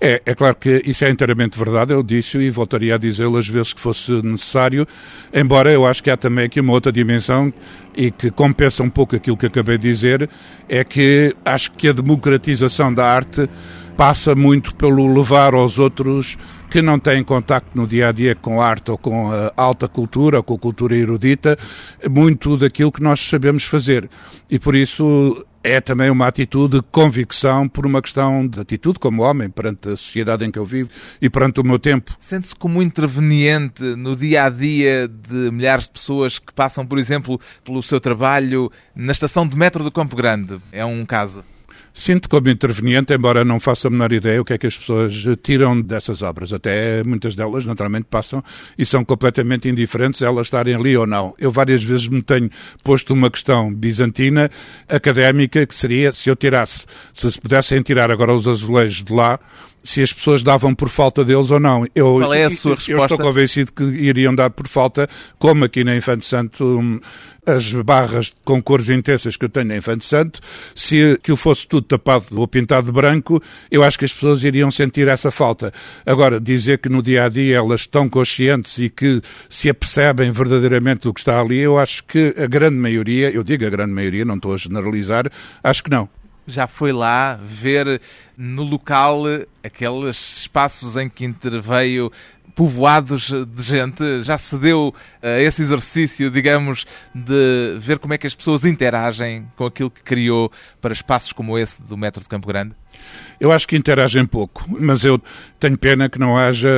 É, 0.00 0.20
é 0.26 0.34
claro 0.34 0.56
que 0.56 0.82
isso 0.84 1.04
é 1.04 1.10
inteiramente 1.10 1.56
verdade, 1.56 1.92
eu 1.92 2.02
disse 2.02 2.38
e 2.38 2.50
voltaria 2.50 2.96
a 2.96 2.98
dizê-lo 2.98 3.36
às 3.36 3.46
vezes 3.46 3.72
que 3.72 3.80
fosse 3.80 4.10
necessário, 4.20 4.84
embora 5.32 5.70
eu 5.70 5.86
acho 5.86 6.02
que 6.02 6.10
há 6.10 6.16
também 6.16 6.46
aqui 6.46 6.58
uma 6.58 6.72
outra 6.72 6.90
dimensão 6.90 7.52
e 7.94 8.10
que 8.10 8.32
compensa 8.32 8.82
um 8.82 8.90
pouco 8.90 9.14
aquilo 9.14 9.36
que 9.36 9.46
acabei 9.46 9.78
de 9.78 9.88
dizer, 9.88 10.28
é 10.68 10.82
que 10.82 11.36
acho 11.44 11.70
que 11.70 11.88
a 11.88 11.92
democratização 11.92 12.92
da 12.92 13.06
arte 13.06 13.48
passa 13.96 14.34
muito 14.34 14.74
pelo 14.74 15.06
levar 15.14 15.54
aos 15.54 15.78
outros 15.78 16.36
que 16.70 16.82
não 16.82 16.98
têm 16.98 17.24
contacto 17.24 17.70
no 17.74 17.86
dia 17.86 18.08
a 18.08 18.12
dia 18.12 18.34
com 18.34 18.60
arte 18.60 18.90
ou 18.90 18.98
com 18.98 19.32
a 19.32 19.52
alta 19.56 19.88
cultura 19.88 20.38
ou 20.38 20.42
com 20.42 20.54
a 20.54 20.58
cultura 20.58 20.96
erudita, 20.96 21.58
muito 22.10 22.56
daquilo 22.56 22.92
que 22.92 23.02
nós 23.02 23.20
sabemos 23.20 23.64
fazer. 23.64 24.08
E 24.50 24.58
por 24.58 24.74
isso 24.74 25.44
é 25.62 25.80
também 25.80 26.08
uma 26.10 26.26
atitude 26.26 26.76
de 26.76 26.82
convicção 26.90 27.68
por 27.68 27.84
uma 27.84 28.00
questão 28.00 28.46
de 28.46 28.60
atitude 28.60 28.98
como 28.98 29.22
homem 29.22 29.50
perante 29.50 29.88
a 29.88 29.96
sociedade 29.96 30.44
em 30.44 30.50
que 30.50 30.58
eu 30.58 30.64
vivo 30.64 30.88
e 31.20 31.28
perante 31.28 31.60
o 31.60 31.64
meu 31.64 31.78
tempo. 31.78 32.16
Sente-se 32.20 32.54
como 32.54 32.82
interveniente 32.82 33.82
no 33.82 34.14
dia 34.14 34.44
a 34.44 34.50
dia 34.50 35.08
de 35.08 35.50
milhares 35.50 35.84
de 35.84 35.90
pessoas 35.90 36.38
que 36.38 36.52
passam, 36.52 36.86
por 36.86 36.98
exemplo, 36.98 37.40
pelo 37.64 37.82
seu 37.82 38.00
trabalho 38.00 38.70
na 38.94 39.12
estação 39.12 39.46
de 39.46 39.56
metro 39.56 39.82
do 39.82 39.90
Campo 39.90 40.16
Grande. 40.16 40.60
É 40.72 40.84
um 40.84 41.04
caso. 41.04 41.44
Sinto 41.94 42.28
como 42.28 42.48
interveniente, 42.50 43.12
embora 43.12 43.44
não 43.44 43.58
faça 43.58 43.88
a 43.88 43.90
menor 43.90 44.12
ideia 44.12 44.40
o 44.40 44.44
que 44.44 44.52
é 44.52 44.58
que 44.58 44.66
as 44.66 44.76
pessoas 44.76 45.24
tiram 45.42 45.80
dessas 45.80 46.22
obras. 46.22 46.52
Até 46.52 47.02
muitas 47.04 47.34
delas, 47.34 47.64
naturalmente, 47.64 48.06
passam 48.10 48.42
e 48.76 48.84
são 48.84 49.04
completamente 49.04 49.68
indiferentes 49.68 50.22
elas 50.22 50.46
estarem 50.46 50.74
ali 50.74 50.96
ou 50.96 51.06
não. 51.06 51.34
Eu 51.38 51.50
várias 51.50 51.82
vezes 51.82 52.08
me 52.08 52.22
tenho 52.22 52.50
posto 52.84 53.14
uma 53.14 53.30
questão 53.30 53.72
bizantina, 53.72 54.50
académica, 54.88 55.66
que 55.66 55.74
seria 55.74 56.12
se 56.12 56.28
eu 56.28 56.36
tirasse, 56.36 56.86
se 57.14 57.30
se 57.30 57.40
pudessem 57.40 57.82
tirar 57.82 58.10
agora 58.10 58.34
os 58.34 58.48
azulejos 58.48 59.02
de 59.02 59.12
lá, 59.12 59.38
se 59.82 60.02
as 60.02 60.12
pessoas 60.12 60.42
davam 60.42 60.74
por 60.74 60.88
falta 60.88 61.24
deles 61.24 61.50
ou 61.50 61.60
não. 61.60 61.86
Eu, 61.94 62.18
Qual 62.18 62.34
é 62.34 62.44
a 62.44 62.50
sua 62.50 62.74
resposta? 62.74 62.92
Eu 62.92 63.04
estou 63.04 63.18
convencido 63.18 63.72
que 63.72 63.84
iriam 63.84 64.34
dar 64.34 64.50
por 64.50 64.68
falta, 64.68 65.08
como 65.38 65.64
aqui 65.64 65.84
na 65.84 65.96
Infante 65.96 66.26
Santo 66.26 67.00
as 67.48 67.72
barras 67.72 68.34
com 68.44 68.62
cores 68.62 68.88
intensas 68.90 69.36
que 69.36 69.44
eu 69.44 69.48
tenho 69.48 69.72
em 69.72 69.78
Infante 69.78 70.04
Santo, 70.04 70.40
se 70.74 71.12
aquilo 71.12 71.36
fosse 71.36 71.66
tudo 71.66 71.86
tapado 71.86 72.26
ou 72.38 72.46
pintado 72.46 72.86
de 72.86 72.92
branco, 72.92 73.42
eu 73.70 73.82
acho 73.82 73.98
que 73.98 74.04
as 74.04 74.12
pessoas 74.12 74.44
iriam 74.44 74.70
sentir 74.70 75.08
essa 75.08 75.30
falta. 75.30 75.72
Agora, 76.04 76.40
dizer 76.40 76.78
que 76.78 76.88
no 76.88 77.02
dia 77.02 77.24
a 77.24 77.28
dia 77.28 77.56
elas 77.56 77.82
estão 77.82 78.08
conscientes 78.08 78.78
e 78.78 78.90
que 78.90 79.22
se 79.48 79.70
apercebem 79.70 80.30
verdadeiramente 80.30 81.02
do 81.02 81.14
que 81.14 81.20
está 81.20 81.40
ali, 81.40 81.58
eu 81.58 81.78
acho 81.78 82.04
que 82.04 82.34
a 82.36 82.46
grande 82.46 82.76
maioria, 82.76 83.30
eu 83.30 83.42
digo 83.42 83.64
a 83.64 83.70
grande 83.70 83.92
maioria, 83.92 84.24
não 84.24 84.36
estou 84.36 84.54
a 84.54 84.56
generalizar, 84.58 85.30
acho 85.62 85.82
que 85.82 85.90
não 85.90 86.08
já 86.48 86.66
foi 86.66 86.92
lá 86.92 87.38
ver 87.42 88.00
no 88.34 88.62
local 88.62 89.24
aqueles 89.62 90.38
espaços 90.38 90.96
em 90.96 91.06
que 91.06 91.26
interveio 91.26 92.10
povoados 92.58 93.30
de 93.30 93.62
gente, 93.62 94.20
já 94.24 94.36
se 94.36 94.58
deu 94.58 94.88
uh, 94.88 95.26
esse 95.38 95.62
exercício, 95.62 96.28
digamos, 96.28 96.88
de 97.14 97.78
ver 97.78 98.00
como 98.00 98.14
é 98.14 98.18
que 98.18 98.26
as 98.26 98.34
pessoas 98.34 98.64
interagem 98.64 99.46
com 99.54 99.64
aquilo 99.64 99.88
que 99.88 100.02
criou 100.02 100.50
para 100.80 100.92
espaços 100.92 101.32
como 101.32 101.56
esse 101.56 101.80
do 101.80 101.96
Metro 101.96 102.20
de 102.20 102.28
Campo 102.28 102.48
Grande? 102.48 102.74
Eu 103.40 103.52
acho 103.52 103.68
que 103.68 103.76
interagem 103.76 104.26
pouco, 104.26 104.64
mas 104.68 105.04
eu 105.04 105.20
tenho 105.60 105.78
pena 105.78 106.08
que 106.08 106.18
não 106.18 106.36
haja. 106.36 106.68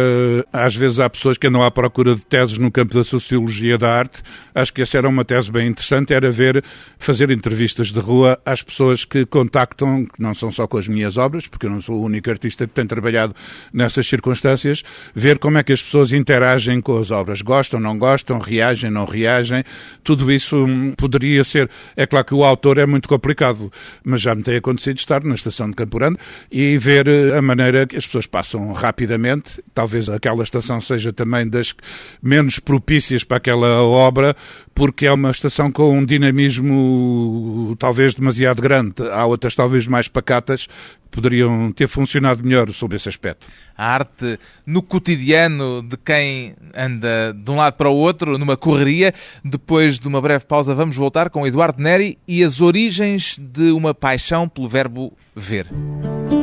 Às 0.52 0.74
vezes 0.74 1.00
há 1.00 1.08
pessoas 1.08 1.38
que 1.38 1.46
andam 1.46 1.62
à 1.62 1.70
procura 1.70 2.14
de 2.14 2.24
teses 2.24 2.58
no 2.58 2.70
campo 2.70 2.94
da 2.94 3.02
sociologia 3.02 3.78
da 3.78 3.90
arte. 3.92 4.22
Acho 4.54 4.72
que 4.72 4.82
essa 4.82 4.98
era 4.98 5.08
uma 5.08 5.24
tese 5.24 5.50
bem 5.50 5.68
interessante, 5.68 6.12
era 6.12 6.30
ver, 6.30 6.62
fazer 6.98 7.30
entrevistas 7.30 7.90
de 7.90 7.98
rua 7.98 8.38
às 8.44 8.62
pessoas 8.62 9.04
que 9.04 9.24
contactam, 9.24 10.04
que 10.04 10.20
não 10.20 10.34
são 10.34 10.50
só 10.50 10.66
com 10.66 10.76
as 10.76 10.86
minhas 10.86 11.16
obras, 11.16 11.46
porque 11.46 11.66
eu 11.66 11.70
não 11.70 11.80
sou 11.80 11.96
o 11.96 12.04
único 12.04 12.30
artista 12.30 12.66
que 12.66 12.74
tem 12.74 12.86
trabalhado 12.86 13.34
nessas 13.72 14.06
circunstâncias, 14.06 14.82
ver 15.14 15.38
como 15.38 15.56
é 15.56 15.62
que 15.62 15.72
as 15.72 15.82
pessoas 15.82 16.12
interagem 16.12 16.80
com 16.82 16.98
as 16.98 17.10
obras. 17.10 17.40
Gostam, 17.40 17.80
não 17.80 17.98
gostam, 17.98 18.38
reagem, 18.38 18.90
não 18.90 19.06
reagem. 19.06 19.64
Tudo 20.04 20.30
isso 20.30 20.56
hum, 20.56 20.92
poderia 20.96 21.42
ser. 21.42 21.70
É 21.96 22.06
claro 22.06 22.26
que 22.26 22.34
o 22.34 22.44
autor 22.44 22.76
é 22.76 22.84
muito 22.84 23.08
complicado, 23.08 23.72
mas 24.04 24.20
já 24.20 24.34
me 24.34 24.42
tem 24.42 24.56
acontecido 24.56 24.98
estar 24.98 25.24
na 25.24 25.34
estação 25.34 25.70
de 25.70 25.76
Campurano 25.76 26.18
e 26.50 26.76
ver 26.78 27.08
eh, 27.08 27.36
a 27.36 27.42
maneira 27.42 27.86
que 27.86 27.96
as 27.96 28.06
pessoas 28.06 28.26
passam 28.26 28.72
rapidamente. 28.72 29.62
Talvez 29.74 30.08
aquela 30.08 30.42
estação 30.42 30.80
seja 30.80 31.12
também 31.12 31.48
das 31.48 31.74
menos 32.22 32.58
propícias 32.58 33.24
para 33.24 33.36
aquela 33.36 33.82
obra, 33.82 34.36
porque 34.74 35.06
é 35.06 35.12
uma 35.12 35.30
estação 35.30 35.70
com 35.70 35.98
um 35.98 36.04
dinamismo 36.04 37.76
talvez 37.78 38.14
demasiado 38.14 38.62
grande. 38.62 38.94
Há 39.12 39.24
outras 39.26 39.54
talvez 39.54 39.86
mais 39.86 40.08
pacatas 40.08 40.68
poderiam 41.10 41.72
ter 41.72 41.88
funcionado 41.88 42.42
melhor 42.42 42.70
sob 42.70 42.94
esse 42.94 43.08
aspecto. 43.08 43.46
A 43.76 43.94
arte 43.94 44.38
no 44.64 44.82
cotidiano 44.82 45.82
de 45.82 45.96
quem 45.96 46.54
anda 46.74 47.34
de 47.34 47.50
um 47.50 47.56
lado 47.56 47.74
para 47.74 47.90
o 47.90 47.96
outro, 47.96 48.38
numa 48.38 48.56
correria. 48.56 49.12
Depois 49.44 49.98
de 49.98 50.06
uma 50.06 50.20
breve 50.20 50.44
pausa, 50.46 50.74
vamos 50.74 50.96
voltar 50.96 51.30
com 51.30 51.46
Eduardo 51.46 51.82
Neri 51.82 52.18
e 52.26 52.44
as 52.44 52.60
origens 52.60 53.36
de 53.38 53.72
uma 53.72 53.94
paixão 53.94 54.48
pelo 54.48 54.68
verbo 54.68 55.12
ver. 55.34 55.66
De 56.10 56.39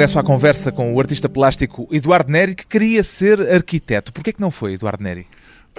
regresso 0.00 0.18
à 0.18 0.22
conversa 0.22 0.72
com 0.72 0.94
o 0.94 0.98
artista 0.98 1.28
plástico 1.28 1.86
Eduardo 1.92 2.32
Neri, 2.32 2.54
que 2.54 2.66
queria 2.66 3.04
ser 3.04 3.38
arquiteto. 3.52 4.10
Porquê 4.10 4.32
que 4.32 4.40
não 4.40 4.50
foi, 4.50 4.72
Eduardo 4.72 5.04
Neri? 5.04 5.26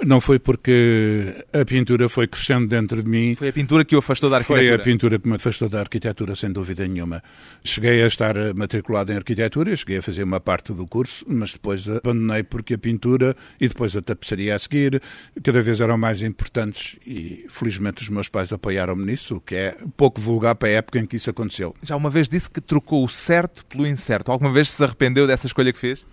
Não 0.04 0.20
foi 0.20 0.38
porque 0.38 1.44
a 1.52 1.64
pintura 1.64 2.08
foi 2.08 2.26
crescendo 2.26 2.66
dentro 2.66 3.02
de 3.02 3.08
mim. 3.08 3.34
Foi 3.34 3.48
a 3.48 3.52
pintura 3.52 3.84
que 3.84 3.94
o 3.94 3.98
afastou 3.98 4.28
da 4.28 4.38
arquitetura? 4.38 4.68
Foi 4.68 4.74
a 4.74 4.78
pintura 4.78 5.18
que 5.18 5.28
me 5.28 5.36
afastou 5.36 5.68
da 5.68 5.80
arquitetura, 5.80 6.34
sem 6.34 6.50
dúvida 6.50 6.86
nenhuma. 6.86 7.22
Cheguei 7.64 8.02
a 8.02 8.06
estar 8.06 8.34
matriculado 8.54 9.12
em 9.12 9.16
arquitetura, 9.16 9.74
cheguei 9.76 9.98
a 9.98 10.02
fazer 10.02 10.22
uma 10.24 10.40
parte 10.40 10.72
do 10.72 10.86
curso, 10.86 11.24
mas 11.28 11.52
depois 11.52 11.88
abandonei 11.88 12.42
porque 12.42 12.74
a 12.74 12.78
pintura 12.78 13.36
e 13.60 13.68
depois 13.68 13.96
a 13.96 14.02
tapeçaria 14.02 14.54
a 14.54 14.58
seguir 14.58 15.00
cada 15.42 15.62
vez 15.62 15.80
eram 15.80 15.96
mais 15.96 16.22
importantes 16.22 16.96
e 17.06 17.46
felizmente 17.48 18.02
os 18.02 18.08
meus 18.08 18.28
pais 18.28 18.52
apoiaram-me 18.52 19.04
nisso, 19.04 19.36
o 19.36 19.40
que 19.40 19.54
é 19.54 19.76
pouco 19.96 20.20
vulgar 20.20 20.54
para 20.54 20.68
a 20.68 20.72
época 20.72 20.98
em 20.98 21.06
que 21.06 21.16
isso 21.16 21.30
aconteceu. 21.30 21.74
Já 21.82 21.96
uma 21.96 22.10
vez 22.10 22.28
disse 22.28 22.50
que 22.50 22.60
trocou 22.60 23.04
o 23.04 23.08
certo 23.08 23.64
pelo 23.66 23.86
incerto. 23.86 24.30
Alguma 24.30 24.52
vez 24.52 24.70
se 24.70 24.82
arrependeu 24.82 25.26
dessa 25.26 25.46
escolha 25.46 25.72
que 25.72 25.78
fez? 25.78 26.04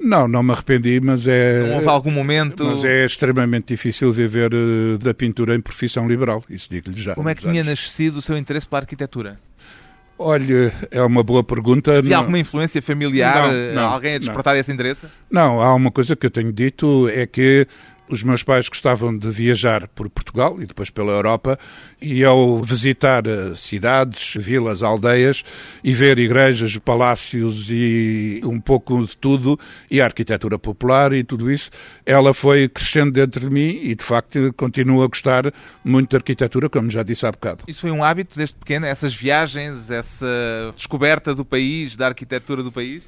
Não, 0.00 0.26
não 0.26 0.42
me 0.42 0.52
arrependi, 0.52 0.98
mas 0.98 1.28
é. 1.28 1.68
Não 1.68 1.76
houve 1.76 1.88
algum 1.88 2.10
momento. 2.10 2.64
Mas 2.64 2.84
é 2.84 3.04
extremamente 3.04 3.68
difícil 3.68 4.10
viver 4.10 4.52
uh, 4.54 4.98
da 4.98 5.12
pintura 5.12 5.54
em 5.54 5.60
profissão 5.60 6.08
liberal, 6.08 6.42
isso 6.48 6.68
digo-lhe 6.70 7.00
já. 7.00 7.14
Como 7.14 7.28
é 7.28 7.34
que 7.34 7.42
tinha 7.42 7.62
nascido 7.62 8.16
o 8.16 8.22
seu 8.22 8.36
interesse 8.36 8.66
pela 8.66 8.80
arquitetura? 8.80 9.38
Olha, 10.18 10.72
é 10.90 11.02
uma 11.02 11.22
boa 11.22 11.42
pergunta. 11.42 11.98
Havia 11.98 12.10
não... 12.10 12.18
alguma 12.18 12.38
influência 12.38 12.80
familiar? 12.82 13.50
Não, 13.50 13.74
não, 13.74 13.88
alguém 13.88 14.14
a 14.14 14.18
despertar 14.18 14.56
esse 14.56 14.70
interesse? 14.70 15.06
Não, 15.30 15.62
há 15.62 15.74
uma 15.74 15.90
coisa 15.90 16.14
que 16.14 16.26
eu 16.26 16.30
tenho 16.30 16.52
dito, 16.52 17.08
é 17.08 17.26
que 17.26 17.66
os 18.10 18.22
meus 18.22 18.42
pais 18.42 18.68
gostavam 18.68 19.16
de 19.16 19.30
viajar 19.30 19.86
por 19.88 20.08
Portugal 20.10 20.60
e 20.60 20.66
depois 20.66 20.90
pela 20.90 21.12
Europa 21.12 21.58
e 22.00 22.24
ao 22.24 22.60
visitar 22.60 23.26
eh, 23.26 23.54
cidades, 23.54 24.34
vilas, 24.36 24.82
aldeias 24.82 25.44
e 25.84 25.94
ver 25.94 26.18
igrejas, 26.18 26.76
palácios 26.78 27.68
e 27.70 28.40
um 28.44 28.60
pouco 28.60 29.06
de 29.06 29.16
tudo 29.16 29.58
e 29.90 30.00
a 30.00 30.04
arquitetura 30.04 30.58
popular 30.58 31.12
e 31.12 31.22
tudo 31.22 31.50
isso, 31.50 31.70
ela 32.04 32.34
foi 32.34 32.68
crescendo 32.68 33.12
dentro 33.12 33.40
de 33.40 33.50
mim 33.50 33.78
e 33.82 33.94
de 33.94 34.02
facto 34.02 34.52
continuo 34.56 35.02
a 35.02 35.06
gostar 35.06 35.52
muito 35.84 36.10
da 36.10 36.18
arquitetura, 36.18 36.68
como 36.68 36.90
já 36.90 37.02
disse 37.02 37.26
há 37.26 37.30
bocado. 37.30 37.64
Isso 37.68 37.82
foi 37.82 37.90
um 37.90 38.02
hábito 38.02 38.36
desde 38.36 38.54
pequeno, 38.54 38.86
essas 38.86 39.14
viagens, 39.14 39.90
essa 39.90 40.26
descoberta 40.74 41.34
do 41.34 41.44
país, 41.44 41.96
da 41.96 42.08
arquitetura 42.08 42.62
do 42.62 42.72
país? 42.72 43.02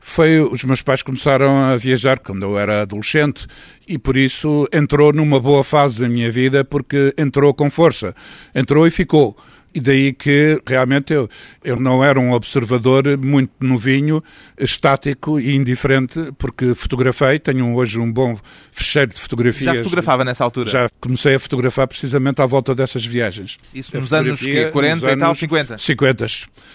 Foi 0.00 0.40
os 0.40 0.64
meus 0.64 0.80
pais 0.80 1.02
começaram 1.02 1.60
a 1.60 1.76
viajar 1.76 2.18
quando 2.18 2.42
eu 2.42 2.58
era 2.58 2.82
adolescente 2.82 3.46
e 3.86 3.98
por 3.98 4.16
isso 4.16 4.66
entrou 4.72 5.12
numa 5.12 5.38
boa 5.38 5.62
fase 5.62 6.00
da 6.00 6.08
minha 6.08 6.30
vida 6.30 6.64
porque 6.64 7.14
entrou 7.18 7.52
com 7.52 7.70
força, 7.70 8.14
entrou 8.54 8.86
e 8.86 8.90
ficou. 8.90 9.36
E 9.72 9.80
daí 9.80 10.12
que 10.12 10.60
realmente 10.66 11.12
eu, 11.12 11.28
eu 11.62 11.78
não 11.78 12.02
era 12.02 12.18
um 12.18 12.32
observador 12.32 13.16
muito 13.16 13.52
novinho, 13.60 14.22
estático 14.58 15.38
e 15.38 15.54
indiferente, 15.54 16.32
porque 16.36 16.74
fotografei, 16.74 17.38
tenho 17.38 17.74
hoje 17.74 17.98
um 17.98 18.10
bom 18.10 18.36
fecheiro 18.72 19.12
de 19.12 19.20
fotografias. 19.20 19.76
Já 19.76 19.84
fotografava 19.84 20.24
nessa 20.24 20.42
altura? 20.42 20.70
Já 20.70 20.88
comecei 21.00 21.36
a 21.36 21.40
fotografar 21.40 21.86
precisamente 21.86 22.42
à 22.42 22.46
volta 22.46 22.74
dessas 22.74 23.06
viagens. 23.06 23.58
Isso 23.72 23.96
nos 23.96 24.12
anos 24.12 24.40
que 24.40 24.66
40 24.66 25.06
nos 25.06 25.14
e 25.14 25.16
tal, 25.16 25.34
50? 25.34 25.78
50, 25.78 26.26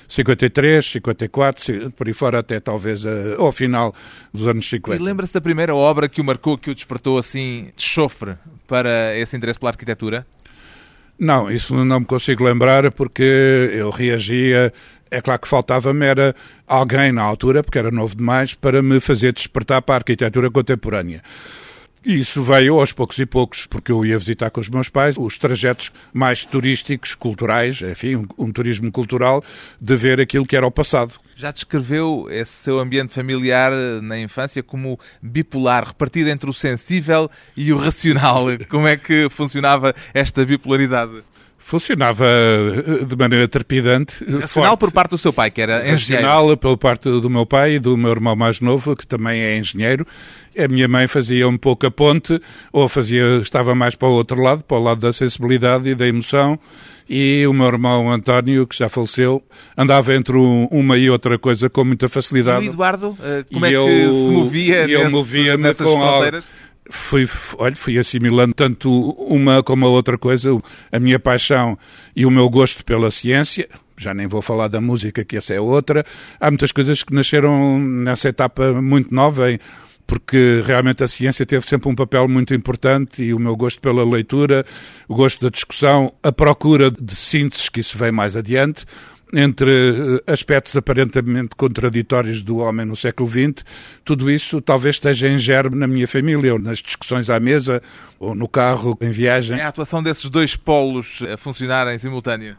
53, 0.08 0.86
54, 0.86 1.92
por 1.92 2.08
aí 2.08 2.14
fora 2.14 2.40
até 2.40 2.62
talvez 2.62 3.04
uh, 3.04 3.36
ao 3.38 3.52
final 3.52 3.94
dos 4.34 4.48
anos 4.48 4.70
50. 4.70 5.02
E 5.02 5.06
lembra-se 5.06 5.34
da 5.34 5.42
primeira 5.42 5.76
obra 5.76 6.08
que 6.08 6.22
o 6.22 6.24
marcou, 6.24 6.58
que 6.58 6.72
o 6.72 6.76
despertou 6.76 7.18
assim 7.18 7.72
de 7.76 7.84
chofre 7.84 8.36
para 8.68 9.18
esse 9.18 9.36
interesse 9.36 9.60
pela 9.60 9.72
arquitetura? 9.72 10.26
Não, 11.18 11.50
isso 11.50 11.86
não 11.86 12.02
me 12.02 12.06
consigo 12.06 12.44
lembrar 12.44 12.92
porque 12.92 13.72
eu 13.74 13.90
reagia. 13.90 14.74
É 15.10 15.22
claro 15.22 15.40
que 15.40 15.48
faltava-me 15.48 16.06
era 16.06 16.36
alguém 16.68 17.12
na 17.12 17.24
altura, 17.24 17.64
porque 17.64 17.80
era 17.80 17.90
novo 17.90 18.16
demais, 18.16 18.54
para 18.54 18.82
me 18.82 19.00
fazer 19.00 19.32
despertar 19.32 19.82
para 19.82 19.96
a 19.96 19.98
arquitetura 20.00 20.52
contemporânea. 20.52 21.22
E 22.06 22.20
isso 22.20 22.44
veio 22.44 22.80
aos 22.80 22.92
poucos 22.92 23.18
e 23.18 23.26
poucos, 23.26 23.66
porque 23.66 23.92
eu 23.92 24.06
ia 24.06 24.16
visitar 24.20 24.52
com 24.52 24.62
os 24.62 24.70
meus 24.70 24.90
pais 24.90 25.18
os 25.18 25.40
trajetos 25.40 25.92
mais 26.14 26.46
turísticos, 26.46 27.16
culturais, 27.16 27.82
enfim, 27.82 28.16
um, 28.16 28.28
um, 28.38 28.52
turismo 28.52 28.92
cultural, 28.92 29.44
de 29.82 29.96
ver 29.96 30.22
aquilo 30.22 30.46
que 30.46 30.56
era 30.56 30.68
o 30.68 30.70
passado. 30.70 31.16
Já 31.36 31.50
descreveu 31.50 32.28
esse 32.30 32.52
seu 32.52 32.78
ambiente 32.78 33.12
familiar 33.12 33.72
na 34.04 34.20
infância 34.20 34.62
como 34.62 35.00
bipolar, 35.20 35.88
repartido 35.88 36.30
entre 36.30 36.48
o 36.48 36.54
sensível 36.54 37.28
e 37.58 37.74
o 37.74 37.78
racional. 37.78 38.46
Como 38.70 38.88
é 38.88 38.96
que 38.96 39.28
funcionava 39.32 39.96
esta 40.14 40.46
bipolaridade? 40.46 41.24
Funcionava 41.66 42.28
eh, 42.28 43.06
de 43.06 43.16
maneira 43.16 43.48
trepidante. 43.48 44.24
Racional 44.24 44.78
por 44.78 44.92
parte 44.92 45.10
do 45.10 45.18
seu 45.18 45.34
pai, 45.34 45.50
que 45.50 45.60
era 45.60 45.80
engenheiro. 45.92 46.28
Racional 46.28 46.58
pela 46.58 46.78
parte 46.78 47.10
do 47.10 47.28
meu 47.28 47.44
pai 47.44 47.74
e 47.74 47.80
do 47.80 47.98
meu 47.98 48.12
irmão 48.12 48.36
mais 48.36 48.62
novo, 48.62 48.96
que 48.96 49.08
também 49.08 49.42
é 49.42 49.58
engenheiro. 49.58 50.06
A 50.56 50.68
minha 50.68 50.88
mãe 50.88 51.08
fazia 51.08 51.48
um 51.48 51.58
pouco 51.58 51.88
a 51.88 51.90
ponte, 51.90 52.40
ou 52.72 52.88
fazia, 52.88 53.40
estava 53.42 53.74
mais 53.74 53.96
para 53.96 54.08
o 54.08 54.12
outro 54.12 54.40
lado, 54.40 54.64
para 54.64 54.78
o 54.78 54.80
lado 54.80 55.02
da 55.02 55.12
sensibilidade 55.12 55.90
e 55.90 55.96
da 55.96 56.08
emoção. 56.08 56.60
E 57.10 57.48
o 57.48 57.54
meu 57.54 57.66
irmão 57.66 58.12
António, 58.12 58.68
que 58.68 58.78
já 58.78 58.88
faleceu, 58.88 59.44
andava 59.76 60.14
entre 60.14 60.38
uma 60.38 60.98
e 60.98 61.10
outra 61.10 61.40
coisa 61.40 61.68
com 61.68 61.84
muita 61.84 62.08
facilidade. 62.08 62.66
E 62.66 62.70
o 62.70 62.74
Eduardo, 62.74 63.18
eh, 63.24 63.44
como 63.52 63.66
e 63.66 63.70
é 63.70 63.72
que 63.72 63.76
eu, 63.76 64.14
se 64.14 64.32
movia, 64.32 64.88
nesse, 64.88 65.10
movia 65.10 65.58
nessas 65.58 65.88
com? 65.88 66.00
Fui, 66.90 67.28
olha, 67.58 67.76
fui 67.76 67.98
assimilando 67.98 68.54
tanto 68.54 68.90
uma 69.12 69.64
como 69.64 69.86
a 69.86 69.90
outra 69.90 70.18
coisa, 70.18 70.50
a 70.92 71.00
minha 71.00 71.20
paixão 71.20 71.78
e 72.16 72.26
o 72.26 72.32
meu 72.32 72.50
gosto 72.50 72.84
pela 72.86 73.12
ciência. 73.12 73.68
Já 73.98 74.14
nem 74.14 74.28
vou 74.28 74.42
falar 74.42 74.68
da 74.68 74.82
música, 74.82 75.24
que 75.24 75.38
essa 75.38 75.54
é 75.54 75.60
outra. 75.60 76.06
Há 76.40 76.52
muitas 76.52 76.72
coisas 76.72 77.02
que 77.02 77.14
nasceram 77.14 77.80
nessa 77.80 78.30
etapa 78.30 78.74
muito 78.82 79.14
nova, 79.14 79.46
porque 80.06 80.62
realmente 80.66 81.04
a 81.04 81.08
ciência 81.08 81.46
teve 81.46 81.66
sempre 81.66 81.90
um 81.90 81.96
papel 81.96 82.28
muito 82.28 82.54
importante 82.54 83.24
e 83.24 83.34
o 83.34 83.40
meu 83.40 83.56
gosto 83.56 83.80
pela 83.80 84.04
leitura, 84.04 84.66
o 85.08 85.16
gosto 85.16 85.42
da 85.42 85.50
discussão, 85.50 86.14
a 86.22 86.32
procura 86.32 86.92
de 86.92 87.16
sínteses 87.16 87.70
que 87.70 87.80
isso 87.80 87.98
vem 87.98 88.12
mais 88.12 88.36
adiante 88.36 88.86
entre 89.36 89.72
eh, 89.72 90.32
aspectos 90.32 90.76
aparentemente 90.78 91.56
contraditórios 91.56 92.42
do 92.42 92.58
homem 92.58 92.86
no 92.86 92.96
século 92.96 93.30
XX, 93.30 93.66
tudo 94.04 94.32
isso 94.32 94.62
talvez 94.62 94.96
esteja 94.96 95.28
em 95.28 95.38
germe 95.38 95.76
na 95.76 95.88
minha 95.88 96.08
família, 96.08 96.54
ou 96.54 96.60
nas 96.60 96.80
discussões 96.80 97.30
à 97.30 97.40
mesa, 97.40 97.82
ou 98.18 98.34
no 98.34 98.48
carro, 98.48 98.98
em 99.02 99.12
viagem. 99.12 99.60
É 99.60 99.64
a 99.64 99.68
atuação 99.68 100.02
desses 100.02 100.30
dois 100.30 100.56
polos 100.56 101.20
a 101.32 101.38
funcionar 101.38 101.94
em 101.94 102.00
simultâneo? 102.00 102.56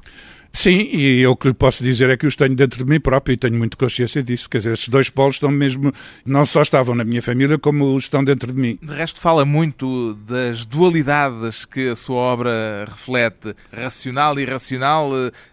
Sim, 0.53 0.88
e 0.93 1.21
eu 1.21 1.37
o 1.37 1.38
que 1.38 1.49
lhe 1.49 1.55
posso 1.55 1.85
dizer 1.85 2.09
é 2.09 2.17
que 2.17 2.26
os 2.26 2.35
tenho 2.35 2.57
dentro 2.57 2.83
de 2.83 2.91
mim 2.91 2.99
próprio 2.99 3.35
e 3.35 3.37
tenho 3.37 3.55
muito 3.55 3.76
consciência 3.76 4.23
disso. 4.23 4.49
Quer 4.49 4.59
dizer, 4.59 4.73
esses 4.73 4.88
dois 4.88 5.11
polos 5.11 5.35
estão 5.35 5.50
mesmo, 5.50 5.93
não 6.25 6.47
só 6.47 6.62
estavam 6.62 6.95
na 6.95 7.05
minha 7.05 7.21
família, 7.21 7.59
como 7.59 7.95
estão 7.99 8.25
dentro 8.25 8.50
de 8.53 8.59
mim. 8.59 8.79
De 8.81 8.95
resto, 8.95 9.21
fala 9.21 9.45
muito 9.45 10.15
das 10.26 10.65
dualidades 10.65 11.67
que 11.67 11.91
a 11.91 11.95
sua 11.95 12.17
obra 12.17 12.87
reflete: 12.88 13.55
racional, 13.71 14.41
irracional, 14.41 15.11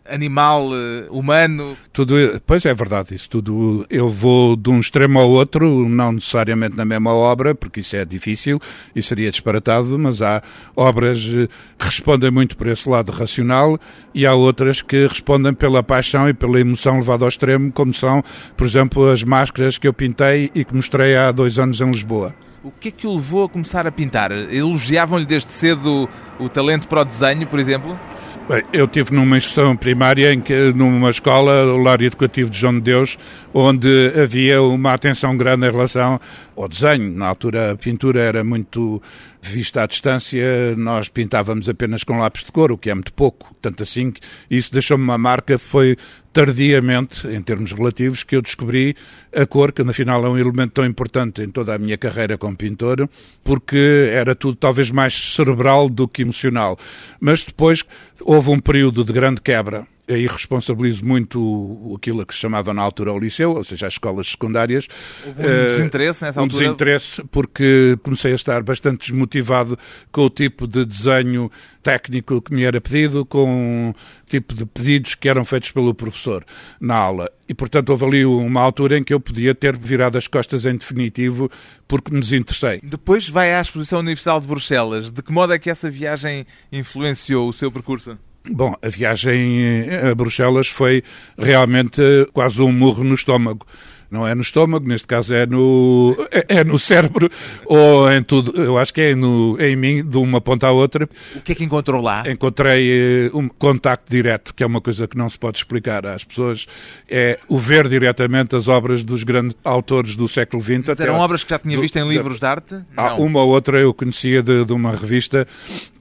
animal, 0.09 0.69
humano. 1.11 1.75
Tudo, 1.91 2.15
pois 2.45 2.65
é 2.65 2.73
verdade, 2.73 3.13
isso 3.13 3.29
tudo. 3.29 3.85
Eu 3.89 4.09
vou 4.09 4.55
de 4.55 4.69
um 4.69 4.79
extremo 4.79 5.19
ao 5.19 5.29
outro, 5.29 5.87
não 5.89 6.13
necessariamente 6.13 6.77
na 6.77 6.85
mesma 6.85 7.13
obra, 7.13 7.53
porque 7.53 7.81
isso 7.81 7.97
é 7.97 8.05
difícil 8.05 8.57
e 8.95 9.01
seria 9.01 9.29
disparatado, 9.29 9.99
mas 9.99 10.21
há 10.21 10.41
obras 10.77 11.21
que 11.21 11.49
respondem 11.77 12.31
muito 12.31 12.55
por 12.55 12.67
esse 12.67 12.87
lado 12.87 13.11
racional 13.11 13.77
e 14.13 14.25
há 14.25 14.33
outras 14.33 14.81
que 14.81 14.92
que 14.93 15.07
respondem 15.07 15.55
pela 15.55 15.81
paixão 15.81 16.29
e 16.29 16.35
pela 16.35 16.59
emoção 16.59 16.99
levada 16.99 17.25
ao 17.25 17.29
extremo, 17.29 17.71
como 17.71 17.91
são, 17.91 18.23
por 18.55 18.67
exemplo, 18.67 19.09
as 19.09 19.23
máscaras 19.23 19.79
que 19.79 19.87
eu 19.87 19.93
pintei 19.93 20.51
e 20.53 20.63
que 20.63 20.75
mostrei 20.75 21.17
há 21.17 21.31
dois 21.31 21.57
anos 21.57 21.81
em 21.81 21.89
Lisboa. 21.89 22.35
O 22.63 22.69
que 22.69 22.89
é 22.89 22.91
que 22.91 23.07
o 23.07 23.15
levou 23.15 23.45
a 23.45 23.49
começar 23.49 23.87
a 23.87 23.91
pintar? 23.91 24.31
Elogiavam-lhe 24.31 25.25
desde 25.25 25.51
cedo 25.51 26.07
o 26.39 26.47
talento 26.47 26.87
para 26.87 27.01
o 27.01 27.05
desenho, 27.05 27.47
por 27.47 27.59
exemplo? 27.59 27.99
Bem, 28.47 28.61
eu 28.71 28.87
tive 28.87 29.13
numa 29.15 29.35
instrução 29.35 29.75
primária, 29.75 30.31
em 30.31 30.39
que, 30.39 30.71
numa 30.73 31.09
escola, 31.09 31.65
o 31.73 31.77
Lar 31.77 31.99
Educativo 32.01 32.51
de 32.51 32.59
João 32.59 32.73
de 32.75 32.81
Deus, 32.81 33.17
onde 33.53 34.07
havia 34.19 34.61
uma 34.61 34.93
atenção 34.93 35.37
grande 35.37 35.67
em 35.67 35.71
relação 35.71 36.19
ao 36.55 36.67
desenho. 36.67 37.11
Na 37.15 37.27
altura, 37.27 37.71
a 37.71 37.77
pintura 37.77 38.19
era 38.19 38.43
muito 38.43 39.01
vista 39.41 39.83
à 39.83 39.85
distância, 39.85 40.73
nós 40.77 41.09
pintávamos 41.09 41.67
apenas 41.67 42.03
com 42.03 42.17
lápis 42.17 42.45
de 42.45 42.51
cor, 42.51 42.71
o 42.71 42.77
que 42.77 42.89
é 42.89 42.93
muito 42.93 43.13
pouco. 43.13 43.53
Tanto 43.61 43.83
assim 43.83 44.11
que 44.11 44.21
isso 44.49 44.71
deixou-me 44.71 45.03
uma 45.03 45.17
marca, 45.17 45.59
foi 45.59 45.97
tardiamente, 46.31 47.27
em 47.27 47.41
termos 47.41 47.73
relativos, 47.73 48.23
que 48.23 48.35
eu 48.35 48.41
descobri 48.41 48.95
a 49.35 49.45
cor, 49.45 49.71
que 49.71 49.81
afinal 49.81 50.25
é 50.25 50.29
um 50.29 50.37
elemento 50.37 50.71
tão 50.71 50.85
importante 50.85 51.41
em 51.43 51.49
toda 51.49 51.75
a 51.75 51.77
minha 51.77 51.97
carreira 51.97 52.37
como 52.37 52.55
pintor, 52.55 53.07
porque 53.43 54.09
era 54.11 54.33
tudo 54.33 54.55
talvez 54.55 54.89
mais 54.89 55.13
cerebral 55.13 55.89
do 55.89 56.07
que 56.07 56.21
emocional. 56.21 56.79
Mas 57.19 57.43
depois 57.43 57.83
houve 58.21 58.49
um 58.49 58.59
período 58.59 59.03
de 59.03 59.11
grande 59.11 59.41
quebra 59.41 59.85
aí 60.07 60.27
responsabilizo 60.27 61.05
muito 61.05 61.93
aquilo 61.95 62.25
que 62.25 62.33
se 62.33 62.39
chamava 62.39 62.73
na 62.73 62.81
altura 62.81 63.13
o 63.13 63.19
liceu, 63.19 63.51
ou 63.51 63.63
seja, 63.63 63.87
as 63.87 63.93
escolas 63.93 64.27
secundárias. 64.27 64.87
Houve 65.25 65.41
um 65.41 65.45
uh, 65.45 65.67
desinteresse 65.67 66.23
nessa 66.23 66.39
um 66.39 66.43
altura? 66.43 66.63
Um 66.63 66.67
desinteresse 66.67 67.23
porque 67.31 67.97
comecei 68.03 68.33
a 68.33 68.35
estar 68.35 68.61
bastante 68.63 69.09
desmotivado 69.11 69.77
com 70.11 70.25
o 70.25 70.29
tipo 70.29 70.67
de 70.67 70.85
desenho 70.85 71.49
técnico 71.81 72.41
que 72.41 72.53
me 72.53 72.63
era 72.63 72.79
pedido, 72.81 73.25
com 73.25 73.89
o 73.91 74.29
tipo 74.29 74.53
de 74.53 74.65
pedidos 74.65 75.15
que 75.15 75.29
eram 75.29 75.45
feitos 75.45 75.71
pelo 75.71 75.93
professor 75.93 76.45
na 76.79 76.95
aula. 76.95 77.29
E, 77.47 77.53
portanto, 77.53 77.89
houve 77.89 78.05
ali 78.05 78.25
uma 78.25 78.61
altura 78.61 78.97
em 78.97 79.03
que 79.03 79.13
eu 79.13 79.19
podia 79.19 79.53
ter 79.53 79.77
virado 79.77 80.17
as 80.17 80.27
costas 80.27 80.65
em 80.65 80.75
definitivo 80.75 81.49
porque 81.87 82.13
me 82.13 82.19
desinteressei. 82.19 82.79
Depois 82.83 83.27
vai 83.27 83.53
à 83.53 83.61
Exposição 83.61 83.99
Universal 83.99 84.41
de 84.41 84.47
Bruxelas. 84.47 85.11
De 85.11 85.21
que 85.21 85.31
modo 85.31 85.53
é 85.53 85.59
que 85.59 85.69
essa 85.69 85.89
viagem 85.89 86.45
influenciou 86.71 87.47
o 87.47 87.53
seu 87.53 87.71
percurso? 87.71 88.17
Bom, 88.49 88.75
a 88.81 88.89
viagem 88.89 89.85
a 90.09 90.13
Bruxelas 90.13 90.67
foi 90.67 91.01
realmente 91.37 92.01
quase 92.33 92.61
um 92.61 92.71
murro 92.71 93.03
no 93.03 93.15
estômago 93.15 93.65
não 94.13 94.27
é 94.27 94.35
no 94.35 94.43
estômago, 94.43 94.87
neste 94.87 95.07
caso 95.07 95.33
é 95.33 95.47
no, 95.47 96.15
é, 96.29 96.59
é, 96.59 96.63
no 96.63 96.77
cérebro 96.77 97.31
ou 97.65 98.11
em 98.11 98.21
tudo, 98.21 98.61
eu 98.61 98.77
acho 98.77 98.93
que 98.93 99.01
é 99.01 99.15
no, 99.15 99.59
em 99.59 99.75
mim, 99.75 100.05
de 100.05 100.17
uma 100.17 100.39
ponta 100.39 100.67
à 100.67 100.71
outra. 100.71 101.09
O 101.35 101.41
que 101.41 101.53
é 101.53 101.55
que 101.55 101.63
encontrou 101.63 101.99
lá? 101.99 102.23
Encontrei 102.29 103.27
uh, 103.29 103.37
um 103.37 103.47
contacto 103.47 104.11
direto, 104.11 104.53
que 104.53 104.61
é 104.61 104.67
uma 104.67 104.79
coisa 104.79 105.07
que 105.07 105.17
não 105.17 105.27
se 105.27 105.39
pode 105.39 105.57
explicar 105.57 106.05
às 106.05 106.23
pessoas, 106.23 106.67
é 107.09 107.39
o 107.47 107.57
ver 107.57 107.89
diretamente 107.89 108.55
as 108.55 108.67
obras 108.67 109.03
dos 109.03 109.23
grandes 109.23 109.57
autores 109.63 110.15
do 110.15 110.27
século 110.27 110.61
XX. 110.61 110.83
Mas 110.89 110.99
eram 110.99 111.15
obras 111.15 111.43
que 111.43 111.49
já 111.49 111.57
tinha 111.57 111.79
visto 111.81 111.97
em 111.97 112.07
livros 112.07 112.39
de 112.39 112.45
arte? 112.45 112.75
Não. 112.95 113.19
Uma 113.19 113.41
ou 113.41 113.49
outra 113.49 113.79
eu 113.79 113.95
conhecia 113.95 114.43
de, 114.43 114.63
de 114.63 114.73
uma 114.73 114.91
revista 114.91 115.47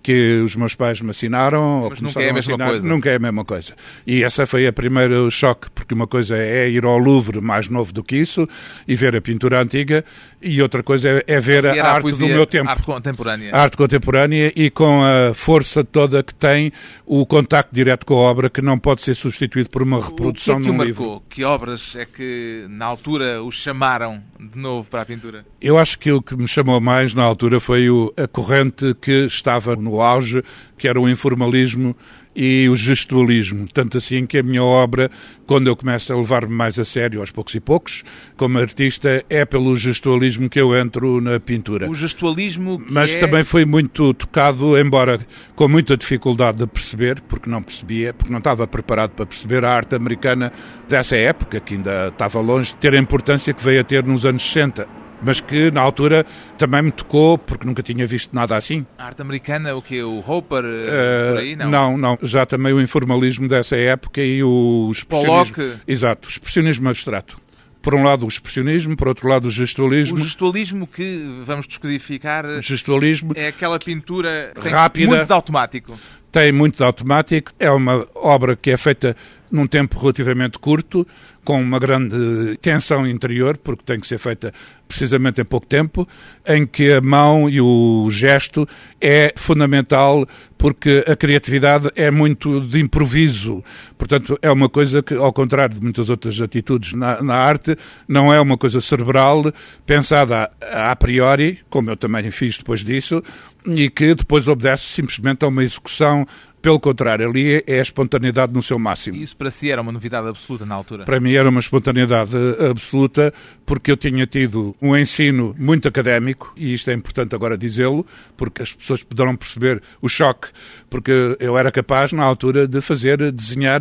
que 0.03 0.41
os 0.45 0.57
meus 0.57 0.75
pais 0.75 1.01
me 1.01 1.11
assinaram. 1.11 1.89
Mas 1.89 2.01
nunca 2.01 2.21
é 2.21 2.31
a 2.31 2.35
mesma 2.35 2.59
coisa. 2.59 2.89
Nunca 2.89 3.11
é 3.11 3.15
a 3.15 3.19
mesma 3.19 3.45
coisa. 3.45 3.75
E 4.07 4.25
essa 4.25 4.47
foi 4.47 4.67
a 4.67 4.73
primeira 4.73 5.31
choque, 5.31 5.69
porque 5.75 5.95
uma 5.95 6.07
coisa 6.07 6.37
é 6.37 6.69
ir 6.69 6.85
ao 6.85 6.99
Louvre 6.99 7.41
mais 7.41 7.69
novo 7.69 7.93
do 7.93 8.03
que 8.03 8.17
isso 8.17 8.49
e 8.87 8.97
ver 8.97 9.15
a 9.17 9.21
pintura 9.21 9.61
antiga, 9.63 10.05
e 10.43 10.61
outra 10.61 10.83
coisa 10.83 11.09
é, 11.09 11.25
é 11.27 11.41
ver 11.41 11.67
a, 11.67 11.73
a 11.73 11.93
arte 11.93 12.03
poesia, 12.03 12.27
do 12.27 12.33
meu 12.33 12.47
tempo. 12.47 12.69
Arte 12.69 12.83
contemporânea. 12.83 13.55
A 13.55 13.63
arte 13.63 13.77
contemporânea 13.77 14.53
e 14.55 14.71
com 14.71 15.03
a 15.03 15.35
força 15.35 15.85
toda 15.85 16.23
que 16.23 16.35
tem 16.35 16.73
o 17.07 17.25
contacto 17.25 17.75
direto 17.75 18.05
com 18.05 18.15
a 18.15 18.19
obra, 18.19 18.51
que 18.51 18.61
não 18.61 18.79
pode 18.79 19.03
ser 19.03 19.15
substituído 19.15 19.71
por 19.71 19.83
uma 19.83 20.03
reprodução 20.03 20.57
o 20.57 20.61
que 20.61 20.63
é 20.63 20.71
que 20.71 20.77
num 20.77 20.83
o 20.83 20.85
livro. 20.85 21.03
marcou? 21.03 21.25
Que 21.29 21.45
obras 21.45 21.95
é 21.97 22.05
que 22.05 22.67
na 22.69 22.87
altura 22.87 23.43
os 23.43 23.55
chamaram 23.55 24.23
de 24.39 24.59
novo 24.59 24.89
para 24.89 25.03
a 25.03 25.07
pintura? 25.07 25.45
Eu 25.61 25.79
acho 25.79 25.99
que 25.99 26.11
o 26.11 26.21
que 26.21 26.37
me 26.37 26.49
chamou 26.49 26.81
mais 26.81 27.15
na 27.15 27.23
altura 27.23 27.61
foi 27.61 27.89
o, 27.89 28.13
a 28.17 28.27
corrente 28.27 28.95
que 29.01 29.27
estava 29.27 29.77
no 29.77 30.01
auge, 30.01 30.43
que 30.77 30.89
era 30.89 31.01
o 31.01 31.09
informalismo 31.09 31.97
e 32.35 32.69
o 32.69 32.77
gestualismo. 32.77 33.69
Tanto 33.73 33.99
assim 33.99 34.27
que 34.27 34.39
a 34.39 34.43
minha 34.43 34.63
obra, 34.63 35.11
quando 35.47 35.67
eu 35.67 35.77
começo 35.77 36.13
a 36.13 36.17
levar-me 36.17 36.53
mais 36.53 36.79
a 36.79 36.85
sério, 36.85 37.21
aos 37.21 37.31
poucos 37.31 37.55
e 37.55 37.61
poucos, 37.61 38.03
como 38.37 38.59
artista, 38.59 39.25
é 39.29 39.45
pelo 39.45 39.77
gestualismo 39.77 40.49
que 40.49 40.61
eu 40.61 40.77
entro 40.77 41.21
na 41.21 41.39
pintura. 41.39 41.89
O 41.91 41.95
gestualismo 41.95 42.83
Mas 42.91 43.15
é... 43.15 43.19
também 43.19 43.45
foi 43.45 43.65
muito 43.65 44.15
tocado, 44.15 44.79
embora 44.79 45.21
com 45.55 45.69
muita 45.69 45.97
dificuldade 45.97 46.59
de 46.59 46.67
perceber, 46.67 47.21
porque 47.23 47.49
não 47.49 47.63
percebia, 47.63 48.15
porque 48.15 48.33
não 48.33 48.39
estava 48.39 48.67
preparado 48.67 49.11
para 49.11 49.27
perceber 49.27 49.65
a 49.65 49.71
arte 49.71 49.95
americana 49.95 50.53
dessa 50.89 51.17
época, 51.17 51.61
que 51.61 51.75
ainda 51.75 52.09
estava 52.09 52.41
longe 52.41 52.73
de 52.73 52.77
ter 52.77 52.95
a 52.95 52.99
importância 52.99 53.53
que 53.53 53.63
veio 53.63 53.81
a 53.81 53.85
ter 53.85 54.05
nos 54.05 54.25
anos 54.25 54.43
60 54.43 55.03
mas 55.25 55.41
que 55.41 55.71
na 55.71 55.81
altura 55.81 56.27
também 56.59 56.83
me 56.83 56.93
tocou 56.93 57.39
porque 57.39 57.67
nunca 57.67 57.83
tinha 57.83 58.07
visto 58.07 58.35
nada 58.35 58.57
assim. 58.57 58.85
A 58.99 59.07
arte 59.07 59.23
americana, 59.23 59.75
o 59.75 59.83
que 59.83 60.03
O 60.03 60.23
Hopper, 60.27 60.65
uh, 60.65 61.33
por 61.33 61.41
aí, 61.41 61.57
não? 61.57 61.71
Não, 61.71 61.99
não. 61.99 62.19
Já 62.23 62.45
também 62.45 62.73
o 62.73 62.81
informalismo 62.81 63.49
dessa 63.49 63.77
época 63.77 64.21
e 64.21 64.43
o 64.43 64.91
expressionismo. 64.91 65.55
Pollock. 65.55 65.81
Exato, 65.87 66.29
o 66.29 66.31
expressionismo 66.31 66.89
abstrato. 66.89 67.41
Por 67.81 67.95
um 67.97 68.05
lado 68.05 68.25
o 68.25 68.29
expressionismo, 68.29 68.97
por 68.97 69.09
outro 69.09 69.29
lado 69.29 69.49
o 69.49 69.51
gestualismo. 69.51 70.17
O 70.17 70.21
gestualismo 70.23 70.87
que, 70.87 71.43
vamos 71.45 71.67
descodificar, 71.67 72.47
o 72.47 72.61
gestualismo 72.61 73.33
é 73.35 73.49
aquela 73.49 73.79
pintura 73.79 74.53
rápida, 74.57 75.09
muito 75.09 75.27
de 75.27 75.33
automático. 75.33 75.99
Tem 76.31 76.53
muito 76.53 76.77
de 76.77 76.85
automático, 76.85 77.53
é 77.59 77.71
uma 77.71 78.07
obra 78.15 78.55
que 78.55 78.71
é 78.71 78.77
feita 78.77 79.17
num 79.53 79.67
tempo 79.67 79.99
relativamente 80.01 80.59
curto, 80.59 81.07
com 81.45 81.61
uma 81.61 81.79
grande 81.79 82.57
tensão 82.61 83.07
interior, 83.07 83.59
porque 83.59 83.83
tem 83.85 84.01
que 84.01 84.07
ser 84.07 84.19
feita 84.19 84.53
precisamente 84.87 85.41
em 85.41 85.45
pouco 85.45 85.67
tempo, 85.67 86.09
em 86.47 86.67
que 86.67 86.93
a 86.93 87.01
mão 87.01 87.49
e 87.51 87.61
o 87.61 88.09
gesto 88.11 88.67
é 89.01 89.33
fundamental 89.37 90.27
porque 90.57 91.05
a 91.09 91.17
criatividade 91.17 91.91
é 91.97 92.09
muito 92.11 92.61
de 92.61 92.79
improviso. 92.79 93.65
Portanto, 93.99 94.39
é 94.41 94.51
uma 94.51 94.69
coisa 94.69 95.03
que, 95.03 95.15
ao 95.15 95.33
contrário 95.33 95.75
de 95.75 95.83
muitas 95.83 96.09
outras 96.09 96.41
atitudes 96.41 96.93
na, 96.93 97.21
na 97.21 97.35
arte, 97.35 97.77
não 98.07 98.33
é 98.33 98.41
uma 98.41 98.57
coisa 98.57 98.81
cerebral, 98.81 99.43
pensada 99.85 100.49
a, 100.61 100.93
a, 100.93 100.97
priori, 100.97 101.59
como 101.69 101.91
eu 101.91 101.97
também 101.97 102.31
fiz 102.31 102.59
depois 102.59 102.85
disso, 102.85 103.23
e 103.67 103.91
que 103.91 104.15
depois 104.15 104.47
obedece 104.47 104.85
simplesmente 104.85 105.45
a 105.45 105.49
uma 105.49 105.65
execução 105.65 106.25
Pelo 106.63 106.79
contrário, 106.79 107.29
ali 107.29 107.63
é 107.67 107.81
a 107.81 107.83
espontaneidade 107.83 108.53
no 108.53 108.63
seu 108.63 108.79
máximo. 108.79 109.17
E 109.17 109.25
isso 109.25 109.37
para 109.37 109.51
si 109.51 109.69
era 109.69 109.83
uma 109.83 109.91
novidade 109.91 110.29
absoluta 110.29 110.65
na 110.65 110.77
altura? 110.77 111.05
Para 111.05 111.19
mim 111.19 111.33
era 111.33 111.49
uma 111.49 111.59
espontaneidade 111.59 112.31
absoluta, 112.71 113.35
porque 113.67 113.91
eu 113.91 113.97
tinha 113.97 114.25
tido 114.29 114.73
um 114.81 114.97
ensino 114.97 115.57
muito 115.59 115.89
académico, 115.89 116.53
e 116.57 116.73
isto 116.73 116.89
é 116.89 116.95
importante 116.95 117.35
agora 117.35 117.59
dizê-lo, 117.59 118.07
porque 118.37 118.63
as 118.63 118.73
pessoas 118.73 119.03
poderão 119.03 119.35
perceber 119.35 119.83
o 120.01 120.09
choque, 120.09 120.49
porque 120.89 121.37
eu 121.41 121.59
era 121.59 121.73
capaz, 121.73 122.13
na 122.13 122.23
altura, 122.23 122.69
de 122.69 122.81
fazer, 122.81 123.33
desenhar 123.33 123.81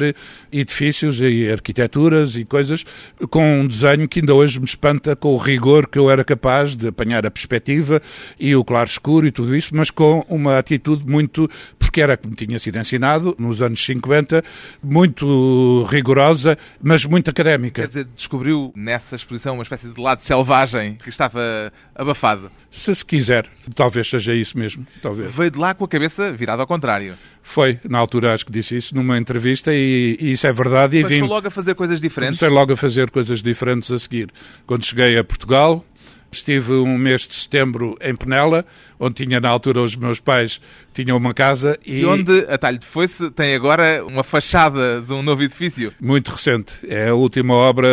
edifícios 0.51 1.21
e 1.21 1.51
arquiteturas 1.51 2.35
e 2.35 2.43
coisas 2.43 2.83
com 3.29 3.61
um 3.61 3.67
desenho 3.67 4.07
que 4.07 4.21
ainda 4.21 4.33
hoje 4.33 4.59
me 4.59 4.65
espanta 4.65 5.15
com 5.15 5.35
o 5.35 5.37
rigor 5.37 5.87
que 5.87 5.99
eu 5.99 6.09
era 6.09 6.23
capaz 6.23 6.75
de 6.75 6.87
apanhar 6.87 7.27
a 7.27 7.29
perspectiva 7.29 8.01
e 8.39 8.55
o 8.55 8.63
claro 8.63 8.89
escuro 8.89 9.27
e 9.27 9.31
tudo 9.31 9.55
isso, 9.55 9.75
mas 9.75 9.91
com 9.91 10.25
uma 10.27 10.57
atitude 10.57 11.05
muito, 11.05 11.47
porque 11.77 12.01
era 12.01 12.17
como 12.17 12.33
tinha 12.33 12.57
sido 12.57 12.70
ensinado 12.75 13.35
nos 13.37 13.61
anos 13.61 13.83
50, 13.83 14.43
muito 14.83 15.83
rigorosa, 15.89 16.57
mas 16.81 17.05
muito 17.05 17.29
académica. 17.29 17.81
Quer 17.81 17.87
dizer, 17.87 18.07
descobriu 18.15 18.71
nessa 18.75 19.15
exposição 19.15 19.55
uma 19.55 19.63
espécie 19.63 19.87
de 19.87 19.99
lado 19.99 20.21
selvagem 20.21 20.95
que 20.95 21.09
estava 21.09 21.71
abafado. 21.95 22.51
Se 22.69 22.95
se 22.95 23.05
quiser, 23.05 23.45
talvez 23.75 24.09
seja 24.09 24.33
isso 24.33 24.57
mesmo. 24.57 24.87
Talvez. 25.01 25.29
Veio 25.33 25.51
de 25.51 25.59
lá 25.59 25.73
com 25.73 25.83
a 25.83 25.87
cabeça 25.87 26.31
virada 26.31 26.63
ao 26.63 26.67
contrário. 26.67 27.15
Foi, 27.43 27.79
na 27.89 27.97
altura 27.97 28.33
acho 28.33 28.45
que 28.45 28.51
disse 28.51 28.77
isso 28.77 28.95
numa 28.95 29.17
entrevista 29.17 29.73
e, 29.73 30.17
e 30.19 30.31
isso 30.31 30.47
é 30.47 30.53
verdade. 30.53 30.97
E 30.97 31.03
vim, 31.03 31.21
logo 31.21 31.47
a 31.47 31.51
fazer 31.51 31.75
coisas 31.75 31.99
diferentes? 31.99 32.39
Comecei 32.39 32.55
logo 32.55 32.73
a 32.73 32.77
fazer 32.77 33.09
coisas 33.09 33.41
diferentes 33.41 33.91
a 33.91 33.99
seguir. 33.99 34.29
Quando 34.65 34.85
cheguei 34.85 35.17
a 35.17 35.23
Portugal, 35.23 35.83
estive 36.31 36.73
um 36.73 36.97
mês 36.97 37.27
de 37.27 37.33
setembro 37.33 37.97
em 38.01 38.15
Penela, 38.15 38.65
onde 38.99 39.25
tinha 39.25 39.39
na 39.39 39.49
altura 39.49 39.81
os 39.81 39.95
meus 39.95 40.19
pais 40.19 40.61
tinham 40.93 41.17
uma 41.17 41.33
casa 41.33 41.77
e... 41.85 42.01
E 42.01 42.05
onde, 42.05 42.45
a 42.47 42.57
talho 42.57 42.79
de 42.79 42.85
foice, 42.85 43.29
tem 43.31 43.53
agora 43.53 44.03
uma 44.05 44.23
fachada 44.23 45.01
de 45.01 45.13
um 45.13 45.21
novo 45.21 45.43
edifício. 45.43 45.93
Muito 45.99 46.31
recente. 46.31 46.75
É 46.87 47.09
a 47.09 47.13
última 47.13 47.53
obra 47.53 47.87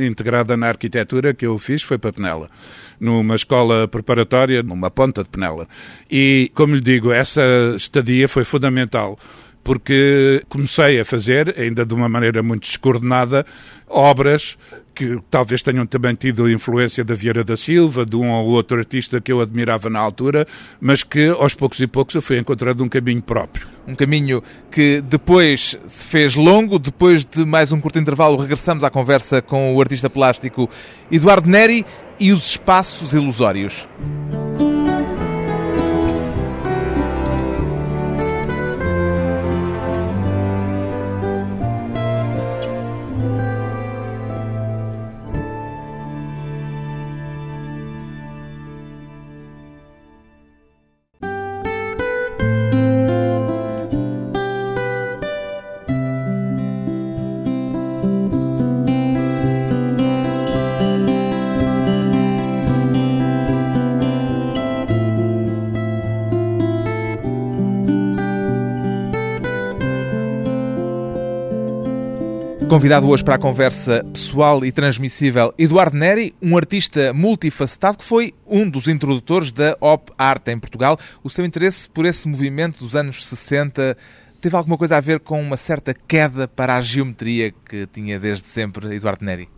integrada 0.00 0.56
na 0.56 0.68
arquitetura 0.68 1.32
que 1.32 1.46
eu 1.46 1.58
fiz, 1.58 1.82
foi 1.82 1.96
para 1.96 2.12
Penela. 2.12 2.48
Numa 3.00 3.36
escola 3.36 3.88
preparatória, 3.88 4.62
numa 4.62 4.90
ponta 4.90 5.22
de 5.22 5.30
Penela. 5.30 5.66
E, 6.10 6.50
como 6.54 6.74
lhe 6.74 6.80
digo, 6.80 7.10
essa 7.10 7.42
estadia 7.76 8.28
foi 8.28 8.44
fundamental 8.44 9.18
porque 9.64 10.42
comecei 10.48 10.98
a 10.98 11.04
fazer, 11.04 11.54
ainda 11.58 11.84
de 11.84 11.92
uma 11.92 12.08
maneira 12.08 12.42
muito 12.42 12.62
descoordenada, 12.62 13.44
obras 13.86 14.56
que 14.98 15.16
talvez 15.30 15.62
tenham 15.62 15.86
também 15.86 16.12
tido 16.16 16.50
influência 16.50 17.04
da 17.04 17.14
Vieira 17.14 17.44
da 17.44 17.56
Silva, 17.56 18.04
de 18.04 18.16
um 18.16 18.32
ou 18.32 18.48
outro 18.48 18.76
artista 18.76 19.20
que 19.20 19.30
eu 19.30 19.40
admirava 19.40 19.88
na 19.88 20.00
altura, 20.00 20.44
mas 20.80 21.04
que 21.04 21.28
aos 21.28 21.54
poucos 21.54 21.78
e 21.78 21.86
poucos 21.86 22.16
eu 22.16 22.20
fui 22.20 22.36
encontrando 22.36 22.82
um 22.82 22.88
caminho 22.88 23.22
próprio. 23.22 23.68
Um 23.86 23.94
caminho 23.94 24.42
que 24.72 25.00
depois 25.00 25.78
se 25.86 26.04
fez 26.04 26.34
longo, 26.34 26.80
depois 26.80 27.24
de 27.24 27.44
mais 27.44 27.70
um 27.70 27.80
curto 27.80 28.00
intervalo 28.00 28.36
regressamos 28.36 28.82
à 28.82 28.90
conversa 28.90 29.40
com 29.40 29.72
o 29.76 29.80
artista 29.80 30.10
plástico 30.10 30.68
Eduardo 31.12 31.48
Neri 31.48 31.86
e 32.18 32.32
os 32.32 32.44
espaços 32.50 33.12
ilusórios. 33.12 33.86
Convidado 72.78 73.08
hoje 73.08 73.24
para 73.24 73.34
a 73.34 73.38
conversa 73.38 74.04
pessoal 74.12 74.64
e 74.64 74.70
transmissível, 74.70 75.52
Eduardo 75.58 75.96
Neri, 75.96 76.32
um 76.40 76.56
artista 76.56 77.12
multifacetado 77.12 77.98
que 77.98 78.04
foi 78.04 78.32
um 78.46 78.70
dos 78.70 78.86
introdutores 78.86 79.50
da 79.50 79.76
Op 79.80 80.12
Art 80.16 80.46
em 80.46 80.56
Portugal. 80.56 80.96
O 81.20 81.28
seu 81.28 81.44
interesse 81.44 81.90
por 81.90 82.06
esse 82.06 82.28
movimento 82.28 82.78
dos 82.78 82.94
anos 82.94 83.26
60 83.26 83.98
teve 84.40 84.54
alguma 84.54 84.78
coisa 84.78 84.96
a 84.96 85.00
ver 85.00 85.18
com 85.18 85.42
uma 85.42 85.56
certa 85.56 85.92
queda 85.92 86.46
para 86.46 86.76
a 86.76 86.80
geometria 86.80 87.52
que 87.68 87.84
tinha 87.88 88.16
desde 88.16 88.46
sempre 88.46 88.94
Eduardo 88.94 89.24
Neri? 89.24 89.48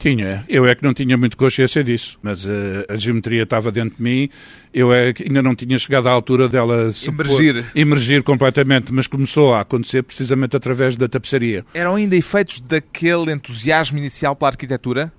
Tinha, 0.00 0.42
eu 0.48 0.66
é 0.66 0.74
que 0.74 0.82
não 0.82 0.94
tinha 0.94 1.14
muito 1.18 1.36
consciência 1.36 1.84
disso, 1.84 2.18
mas 2.22 2.46
uh, 2.46 2.48
a 2.88 2.96
geometria 2.96 3.42
estava 3.42 3.70
dentro 3.70 3.98
de 3.98 4.02
mim, 4.02 4.30
eu 4.72 4.90
é 4.90 5.12
que 5.12 5.24
ainda 5.24 5.42
não 5.42 5.54
tinha 5.54 5.78
chegado 5.78 6.08
à 6.08 6.10
altura 6.10 6.48
dela 6.48 6.90
emergir. 7.06 7.66
emergir 7.74 8.22
completamente, 8.22 8.94
mas 8.94 9.06
começou 9.06 9.52
a 9.52 9.60
acontecer 9.60 10.02
precisamente 10.02 10.56
através 10.56 10.96
da 10.96 11.06
tapeçaria. 11.06 11.66
Eram 11.74 11.96
ainda 11.96 12.16
efeitos 12.16 12.60
daquele 12.60 13.30
entusiasmo 13.30 13.98
inicial 13.98 14.34
pela 14.34 14.50
arquitetura? 14.50 15.12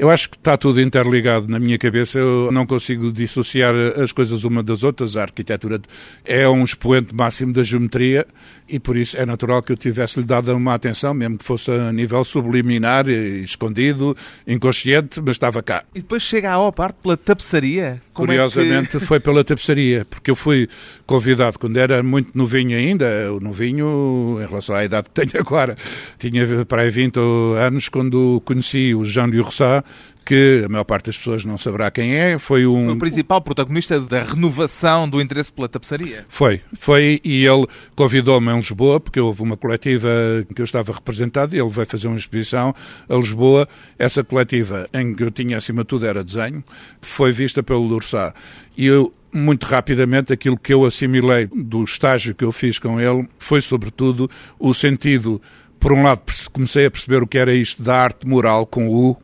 Eu 0.00 0.08
acho 0.08 0.30
que 0.30 0.38
está 0.38 0.56
tudo 0.56 0.80
interligado 0.80 1.46
na 1.46 1.60
minha 1.60 1.76
cabeça. 1.76 2.18
Eu 2.18 2.50
não 2.50 2.64
consigo 2.64 3.12
dissociar 3.12 3.74
as 4.02 4.12
coisas 4.12 4.44
uma 4.44 4.62
das 4.62 4.82
outras. 4.82 5.14
A 5.14 5.20
arquitetura 5.20 5.78
é 6.24 6.48
um 6.48 6.64
expoente 6.64 7.14
máximo 7.14 7.52
da 7.52 7.62
geometria 7.62 8.26
e 8.66 8.78
por 8.78 8.96
isso 8.96 9.18
é 9.18 9.26
natural 9.26 9.62
que 9.62 9.72
eu 9.72 9.76
tivesse-lhe 9.76 10.24
dado 10.24 10.54
uma 10.56 10.74
atenção, 10.74 11.12
mesmo 11.12 11.36
que 11.36 11.44
fosse 11.44 11.70
a 11.70 11.92
nível 11.92 12.22
subliminar, 12.24 13.08
escondido, 13.08 14.16
inconsciente, 14.46 15.20
mas 15.20 15.32
estava 15.32 15.62
cá. 15.62 15.84
E 15.94 16.00
depois 16.00 16.22
chega 16.22 16.54
à 16.54 16.72
parte 16.72 16.96
pela 17.02 17.16
tapeçaria? 17.16 18.00
Como 18.14 18.28
Curiosamente 18.28 18.96
é 18.96 19.00
que... 19.00 19.04
foi 19.04 19.18
pela 19.18 19.42
tapeçaria, 19.42 20.06
porque 20.08 20.30
eu 20.30 20.36
fui 20.36 20.68
convidado 21.04 21.58
quando 21.58 21.76
era 21.76 22.02
muito 22.02 22.30
novinho 22.32 22.76
ainda, 22.76 23.32
o 23.32 23.40
novinho 23.40 24.38
em 24.40 24.46
relação 24.46 24.76
à 24.76 24.84
idade 24.84 25.08
que 25.12 25.26
tenho 25.26 25.44
agora, 25.44 25.76
tinha 26.18 26.64
para 26.64 26.82
aí 26.82 26.90
20 26.90 27.18
anos 27.58 27.88
quando 27.88 28.40
conheci 28.44 28.94
o 28.94 29.04
Jean-Louis 29.04 29.44
Rossat, 29.44 29.84
que 30.24 30.62
a 30.64 30.68
maior 30.68 30.84
parte 30.84 31.06
das 31.06 31.18
pessoas 31.18 31.44
não 31.44 31.58
saberá 31.58 31.90
quem 31.90 32.14
é, 32.14 32.38
foi 32.38 32.66
um... 32.66 32.84
Foi 32.84 32.94
o 32.94 32.98
principal 32.98 33.40
protagonista 33.40 34.00
da 34.00 34.22
renovação 34.22 35.08
do 35.08 35.20
interesse 35.20 35.52
pela 35.52 35.68
tapeçaria. 35.68 36.24
Foi, 36.28 36.60
foi, 36.74 37.20
e 37.24 37.44
ele 37.44 37.66
convidou-me 37.96 38.50
em 38.50 38.56
Lisboa, 38.56 39.00
porque 39.00 39.20
houve 39.20 39.42
uma 39.42 39.56
coletiva 39.56 40.08
em 40.48 40.54
que 40.54 40.60
eu 40.60 40.64
estava 40.64 40.92
representado, 40.92 41.54
e 41.54 41.58
ele 41.58 41.68
veio 41.68 41.86
fazer 41.86 42.08
uma 42.08 42.16
exposição 42.16 42.74
a 43.08 43.14
Lisboa, 43.14 43.68
essa 43.98 44.22
coletiva, 44.22 44.88
em 44.92 45.14
que 45.14 45.22
eu 45.22 45.30
tinha 45.30 45.58
acima 45.58 45.82
de 45.82 45.88
tudo 45.88 46.06
era 46.06 46.22
desenho, 46.22 46.62
foi 47.00 47.32
vista 47.32 47.62
pelo 47.62 47.82
Lursá. 47.86 48.34
E 48.76 48.86
eu 48.86 49.12
muito 49.32 49.64
rapidamente 49.64 50.32
aquilo 50.32 50.58
que 50.58 50.74
eu 50.74 50.84
assimilei 50.84 51.46
do 51.46 51.84
estágio 51.84 52.34
que 52.34 52.44
eu 52.44 52.50
fiz 52.50 52.78
com 52.78 53.00
ele 53.00 53.28
foi 53.38 53.60
sobretudo 53.60 54.28
o 54.58 54.74
sentido 54.74 55.40
por 55.80 55.92
um 55.92 56.02
lado 56.02 56.20
comecei 56.52 56.86
a 56.86 56.90
perceber 56.90 57.22
o 57.22 57.26
que 57.26 57.38
era 57.38 57.52
isto 57.52 57.82
da 57.82 57.96
arte 57.96 58.28
moral 58.28 58.66
com 58.66 58.88
U, 58.88 59.16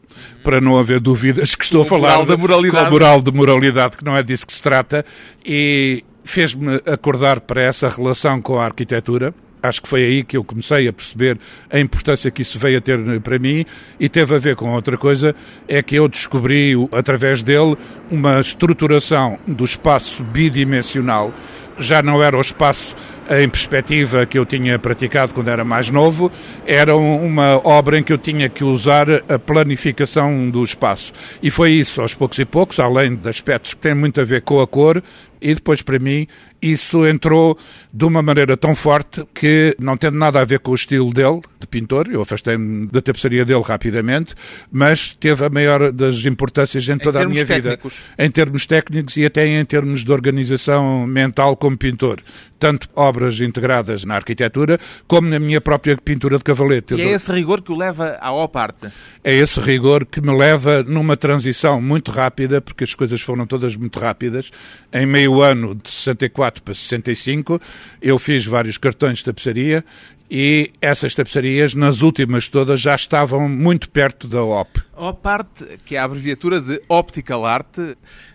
para 0.43 0.61
não 0.61 0.79
haver 0.79 0.99
dúvidas 0.99 1.55
que 1.55 1.65
estou 1.65 1.83
a 1.83 1.85
falar 1.85 2.13
moral 2.13 2.27
da 2.27 2.37
moralidade. 2.37 2.91
moral 2.91 3.23
de 3.23 3.31
moralidade, 3.31 3.97
que 3.99 4.05
não 4.05 4.17
é 4.17 4.23
disso 4.23 4.47
que 4.47 4.53
se 4.53 4.63
trata, 4.63 5.05
e 5.45 6.03
fez-me 6.25 6.81
acordar 6.87 7.41
para 7.41 7.63
essa 7.63 7.89
relação 7.89 8.41
com 8.41 8.59
a 8.59 8.65
arquitetura. 8.65 9.35
Acho 9.63 9.83
que 9.83 9.89
foi 9.89 10.05
aí 10.05 10.25
que 10.25 10.37
eu 10.37 10.45
comecei 10.45 10.87
a 10.87 10.93
perceber 10.93 11.39
a 11.71 11.79
importância 11.79 12.31
que 12.31 12.43
isso 12.43 12.59
veio 12.59 12.79
a 12.79 12.81
ter 12.81 13.21
para 13.21 13.39
mim 13.39 13.65
e 13.99 14.09
teve 14.09 14.35
a 14.35 14.39
ver 14.39 14.55
com 14.55 14.73
outra 14.73 14.97
coisa, 14.97 15.35
é 15.67 15.83
que 15.83 15.97
eu 15.97 16.09
descobri, 16.09 16.75
através 16.93 17.43
dele, 17.43 17.77
uma 18.11 18.41
estruturação 18.41 19.39
do 19.47 19.65
espaço 19.65 20.23
bidimensional. 20.23 21.35
Já 21.79 22.01
não 22.03 22.23
era 22.23 22.37
o 22.37 22.41
espaço 22.41 22.95
em 23.31 23.49
perspectiva 23.49 24.27
que 24.27 24.39
eu 24.39 24.47
tinha 24.47 24.79
praticado 24.79 25.35
quando 25.35 25.49
era 25.49 25.65
mais 25.65 25.91
novo, 25.91 26.31
era 26.67 26.97
uma 26.97 27.61
obra 27.65 27.99
em 27.99 28.03
que 28.03 28.13
eu 28.13 28.19
tinha 28.19 28.49
que 28.49 28.65
usar 28.65 29.07
a 29.29 29.39
planificação 29.39 30.49
do 30.51 30.63
espaço. 30.63 31.13
E 31.43 31.51
foi 31.51 31.73
isso, 31.73 32.01
aos 32.01 32.15
poucos 32.15 32.39
e 32.39 32.45
poucos, 32.45 32.79
além 32.79 33.15
de 33.15 33.29
aspectos 33.29 33.75
que 33.75 33.81
têm 33.81 33.95
muito 33.95 34.21
a 34.21 34.25
ver 34.25 34.43
com 34.43 34.61
a 34.61 34.67
cor, 34.67 35.03
e 35.41 35.55
depois, 35.55 35.83
para 35.83 35.99
mim, 35.99 36.27
isso 36.61 37.07
entrou 37.07 37.59
de 37.93 38.05
uma 38.05 38.23
maneira 38.23 38.57
tão 38.57 38.75
forte 38.75 39.25
que, 39.35 39.77
não 39.79 39.97
tendo 39.97 40.19
nada 40.19 40.41
a 40.41 40.45
ver 40.45 40.61
com 40.61 40.73
o 40.73 40.75
estilo 40.75 41.13
dele, 41.13 41.41
de 41.61 41.67
pintor, 41.67 42.09
eu 42.11 42.23
afastei-me 42.23 42.87
da 42.87 43.01
tapeçaria 43.01 43.45
dele 43.45 43.63
rapidamente, 43.63 44.35
mas 44.71 45.15
teve 45.15 45.45
a 45.45 45.49
maior 45.49 45.93
das 45.93 46.25
importâncias 46.25 46.89
em 46.89 46.99
toda 46.99 47.21
em 47.21 47.25
a 47.25 47.29
minha 47.29 47.47
técnicos. 47.47 47.95
vida. 47.95 48.27
Em 48.27 48.31
termos 48.31 48.67
técnicos 48.67 49.17
e 49.17 49.25
até 49.25 49.47
em 49.47 49.65
termos 49.65 50.05
de 50.05 50.13
organização 50.13 51.07
mental 51.07 51.57
como 51.57 51.77
pintor. 51.77 52.23
tanto 52.59 52.89
obras 52.95 53.41
integradas 53.41 54.05
na 54.05 54.15
arquitetura 54.15 54.79
como 55.07 55.29
na 55.29 55.39
minha 55.39 55.61
própria 55.61 55.97
pintura 55.97 56.39
de 56.39 56.45
cavalete. 56.45 56.95
E 56.95 57.03
é 57.03 57.13
esse 57.13 57.31
rigor 57.31 57.63
que 57.63 57.73
o 57.73 57.77
leva 57.77 58.17
à 58.21 58.33
op 58.33 58.57
arte? 58.57 58.89
É 59.23 59.35
esse 59.35 59.61
rigor 59.61 60.07
que 60.07 60.21
me 60.21 60.37
leva 60.37 60.83
numa 60.83 61.17
transição 61.17 61.81
muito 61.81 62.11
rápida, 62.11 62.61
porque 62.61 62.85
as 62.85 62.95
coisas 62.95 63.21
foram 63.21 63.47
todas 63.47 63.77
muito 63.77 63.99
rápidas. 63.99 64.51
Em 64.93 65.07
meio 65.07 65.26
ano 65.35 65.75
de 65.75 65.91
64 65.91 66.63
para 66.63 66.75
65, 66.75 67.61
eu 68.01 68.19
fiz 68.19 68.47
vários 68.47 68.79
cartões 68.79 69.19
de 69.19 69.25
tapeçaria 69.25 69.85
e 70.31 70.73
essas 70.81 71.15
tapeçarias, 71.15 71.75
nas 71.75 72.03
últimas 72.03 72.49
todas, 72.49 72.81
já 72.81 72.95
estavam 72.95 73.49
muito 73.49 73.89
perto 73.89 74.27
da 74.27 74.43
OP. 74.43 74.81
OP 74.97 75.29
Art, 75.29 75.63
que 75.85 75.95
é 75.95 75.99
a 75.99 76.05
abreviatura 76.05 76.61
de 76.61 76.83
Optical 76.89 77.47
Art, 77.47 77.79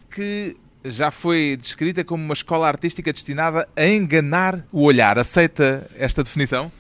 que 0.09 0.55
já 0.83 1.11
foi 1.11 1.57
descrita 1.61 2.03
como 2.03 2.23
uma 2.23 2.33
escola 2.33 2.67
artística 2.67 3.11
destinada 3.11 3.67
a 3.75 3.87
enganar 3.87 4.65
o 4.71 4.83
olhar. 4.83 5.19
Aceita 5.19 5.89
esta 5.97 6.23
definição? 6.23 6.71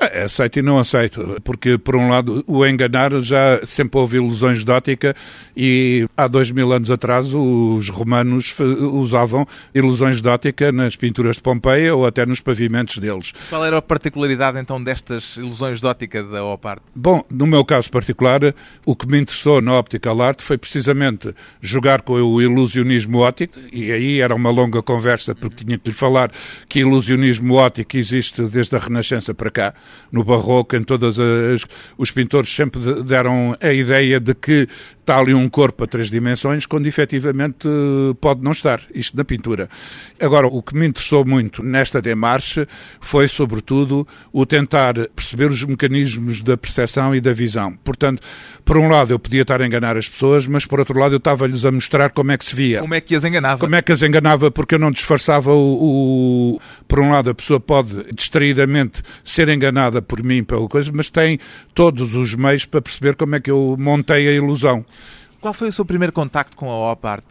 É, 0.00 0.24
aceito 0.24 0.58
e 0.58 0.62
não 0.62 0.78
aceito, 0.78 1.40
porque 1.44 1.78
por 1.78 1.94
um 1.94 2.08
lado 2.08 2.44
o 2.46 2.66
enganar 2.66 3.12
já 3.22 3.60
sempre 3.64 3.98
houve 3.98 4.16
ilusões 4.16 4.64
de 4.64 4.70
ótica 4.70 5.14
e 5.56 6.06
há 6.16 6.26
dois 6.26 6.50
mil 6.50 6.72
anos 6.72 6.90
atrás 6.90 7.32
os 7.32 7.88
romanos 7.88 8.54
usavam 8.92 9.46
ilusões 9.74 10.20
de 10.20 10.28
ótica 10.28 10.72
nas 10.72 10.96
pinturas 10.96 11.36
de 11.36 11.42
Pompeia 11.42 11.94
ou 11.94 12.06
até 12.06 12.26
nos 12.26 12.40
pavimentos 12.40 12.98
deles. 12.98 13.32
Qual 13.48 13.64
era 13.64 13.78
a 13.78 13.82
particularidade 13.82 14.58
então 14.58 14.82
destas 14.82 15.36
ilusões 15.36 15.80
de 15.80 15.86
ótica 15.86 16.22
da 16.24 16.44
OPART? 16.44 16.82
Bom, 16.94 17.24
no 17.30 17.46
meu 17.46 17.64
caso 17.64 17.90
particular, 17.90 18.40
o 18.84 18.96
que 18.96 19.06
me 19.06 19.20
interessou 19.20 19.60
na 19.60 19.78
Optical 19.78 20.20
Art 20.20 20.42
foi 20.42 20.58
precisamente 20.58 21.32
jogar 21.60 22.02
com 22.02 22.14
o 22.14 22.42
ilusionismo 22.42 23.18
óptico 23.18 23.58
e 23.72 23.92
aí 23.92 24.20
era 24.20 24.34
uma 24.34 24.50
longa 24.50 24.82
conversa 24.82 25.34
porque 25.34 25.64
tinha 25.64 25.78
que 25.78 25.88
lhe 25.88 25.94
falar 25.94 26.32
que 26.68 26.80
ilusionismo 26.80 27.54
óptico 27.54 27.96
existe 27.96 28.42
desde 28.42 28.74
a 28.74 28.78
Renascença 28.78 29.32
para 29.32 29.50
cá 29.50 29.74
no 30.10 30.22
Barroco, 30.24 30.76
em 30.76 30.82
todas 30.82 31.18
as. 31.18 31.66
Os 31.98 32.10
pintores 32.10 32.54
sempre 32.54 32.80
deram 33.02 33.56
a 33.60 33.72
ideia 33.72 34.20
de 34.20 34.34
que 34.34 34.68
está 35.00 35.18
ali 35.18 35.34
um 35.34 35.48
corpo 35.50 35.84
a 35.84 35.86
três 35.86 36.10
dimensões, 36.10 36.64
quando 36.64 36.86
efetivamente 36.86 37.68
pode 38.20 38.42
não 38.42 38.52
estar, 38.52 38.80
isto 38.94 39.14
na 39.14 39.24
pintura. 39.24 39.68
Agora, 40.18 40.46
o 40.46 40.62
que 40.62 40.74
me 40.74 40.86
interessou 40.86 41.26
muito 41.26 41.62
nesta 41.62 42.00
demarche 42.00 42.66
foi, 43.00 43.28
sobretudo, 43.28 44.08
o 44.32 44.46
tentar 44.46 44.94
perceber 45.14 45.50
os 45.50 45.62
mecanismos 45.62 46.42
da 46.42 46.56
percepção 46.56 47.14
e 47.14 47.20
da 47.20 47.32
visão. 47.32 47.76
Portanto, 47.84 48.22
por 48.64 48.78
um 48.78 48.88
lado 48.88 49.12
eu 49.12 49.18
podia 49.18 49.42
estar 49.42 49.60
a 49.60 49.66
enganar 49.66 49.94
as 49.94 50.08
pessoas, 50.08 50.46
mas 50.46 50.64
por 50.64 50.78
outro 50.78 50.98
lado 50.98 51.14
eu 51.14 51.18
estava-lhes 51.18 51.66
a 51.66 51.70
mostrar 51.70 52.10
como 52.10 52.32
é 52.32 52.38
que 52.38 52.44
se 52.46 52.56
via. 52.56 52.80
Como 52.80 52.94
é 52.94 53.00
que 53.00 53.14
as 53.14 53.24
enganava? 53.24 53.58
Como 53.58 53.76
é 53.76 53.82
que 53.82 53.92
as 53.92 54.02
enganava, 54.02 54.50
porque 54.50 54.74
eu 54.74 54.78
não 54.78 54.90
disfarçava 54.90 55.52
o... 55.52 56.56
o... 56.56 56.60
Por 56.88 57.00
um 57.00 57.10
lado, 57.10 57.28
a 57.28 57.34
pessoa 57.34 57.60
pode, 57.60 58.10
distraidamente, 58.14 59.02
ser 59.22 59.50
enganada 59.50 59.73
por 60.06 60.22
mim 60.22 60.42
pela 60.44 60.68
coisa, 60.68 60.90
mas 60.94 61.10
tem 61.10 61.38
todos 61.74 62.14
os 62.14 62.34
meios 62.34 62.64
para 62.64 62.82
perceber 62.82 63.16
como 63.16 63.34
é 63.36 63.40
que 63.40 63.50
eu 63.50 63.76
montei 63.78 64.28
a 64.28 64.32
ilusão. 64.32 64.84
Qual 65.40 65.52
foi 65.52 65.68
o 65.68 65.72
seu 65.72 65.84
primeiro 65.84 66.12
contacto 66.12 66.56
com 66.56 66.70
a 66.70 66.92
OPART? 66.92 67.22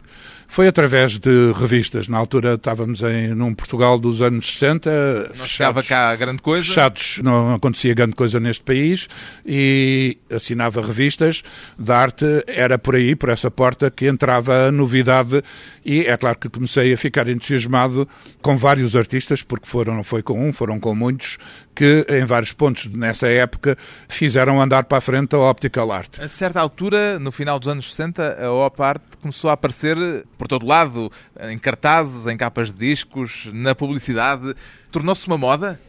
Foi 0.46 0.68
através 0.68 1.18
de 1.18 1.52
revistas. 1.52 2.06
Na 2.06 2.16
altura 2.16 2.54
estávamos 2.54 3.02
em 3.02 3.34
num 3.34 3.52
Portugal 3.52 3.98
dos 3.98 4.22
anos 4.22 4.54
60. 4.54 5.32
Não 5.36 5.46
chegava 5.46 5.82
cá 5.82 6.14
grande 6.14 6.40
coisa? 6.40 6.64
Fechados, 6.64 7.18
não 7.24 7.54
acontecia 7.54 7.92
grande 7.92 8.14
coisa 8.14 8.38
neste 8.38 8.62
país 8.62 9.08
e 9.44 10.16
assinava 10.30 10.80
revistas 10.80 11.42
da 11.76 11.98
arte. 11.98 12.24
Era 12.46 12.78
por 12.78 12.94
aí, 12.94 13.16
por 13.16 13.30
essa 13.30 13.50
porta, 13.50 13.90
que 13.90 14.06
entrava 14.06 14.68
a 14.68 14.70
novidade 14.70 15.42
e 15.84 16.02
é 16.02 16.16
claro 16.16 16.38
que 16.38 16.48
comecei 16.48 16.92
a 16.92 16.96
ficar 16.96 17.28
entusiasmado 17.28 18.08
com 18.40 18.56
vários 18.56 18.94
artistas, 18.94 19.42
porque 19.42 19.66
foram, 19.66 19.96
não 19.96 20.04
foi 20.04 20.22
com 20.22 20.48
um, 20.48 20.52
foram 20.52 20.78
com 20.78 20.94
muitos, 20.94 21.36
que 21.74 22.06
em 22.08 22.24
vários 22.24 22.52
pontos 22.52 22.86
nessa 22.86 23.28
época 23.28 23.76
fizeram 24.08 24.60
andar 24.60 24.84
para 24.84 24.98
a 24.98 25.00
frente 25.00 25.34
a 25.34 25.38
optical 25.38 25.90
art. 25.90 26.20
A 26.20 26.28
certa 26.28 26.60
altura, 26.60 27.18
no 27.18 27.32
final 27.32 27.58
dos 27.58 27.68
anos 27.68 27.88
60, 27.88 28.44
a 28.44 28.52
op 28.52 28.80
art 28.82 29.02
começou 29.20 29.50
a 29.50 29.54
aparecer 29.54 29.96
por 30.38 30.46
todo 30.46 30.66
lado, 30.66 31.10
em 31.40 31.58
cartazes, 31.58 32.26
em 32.26 32.36
capas 32.36 32.72
de 32.72 32.78
discos, 32.78 33.48
na 33.52 33.74
publicidade. 33.74 34.54
Tornou-se 34.90 35.26
uma 35.26 35.38
moda? 35.38 35.80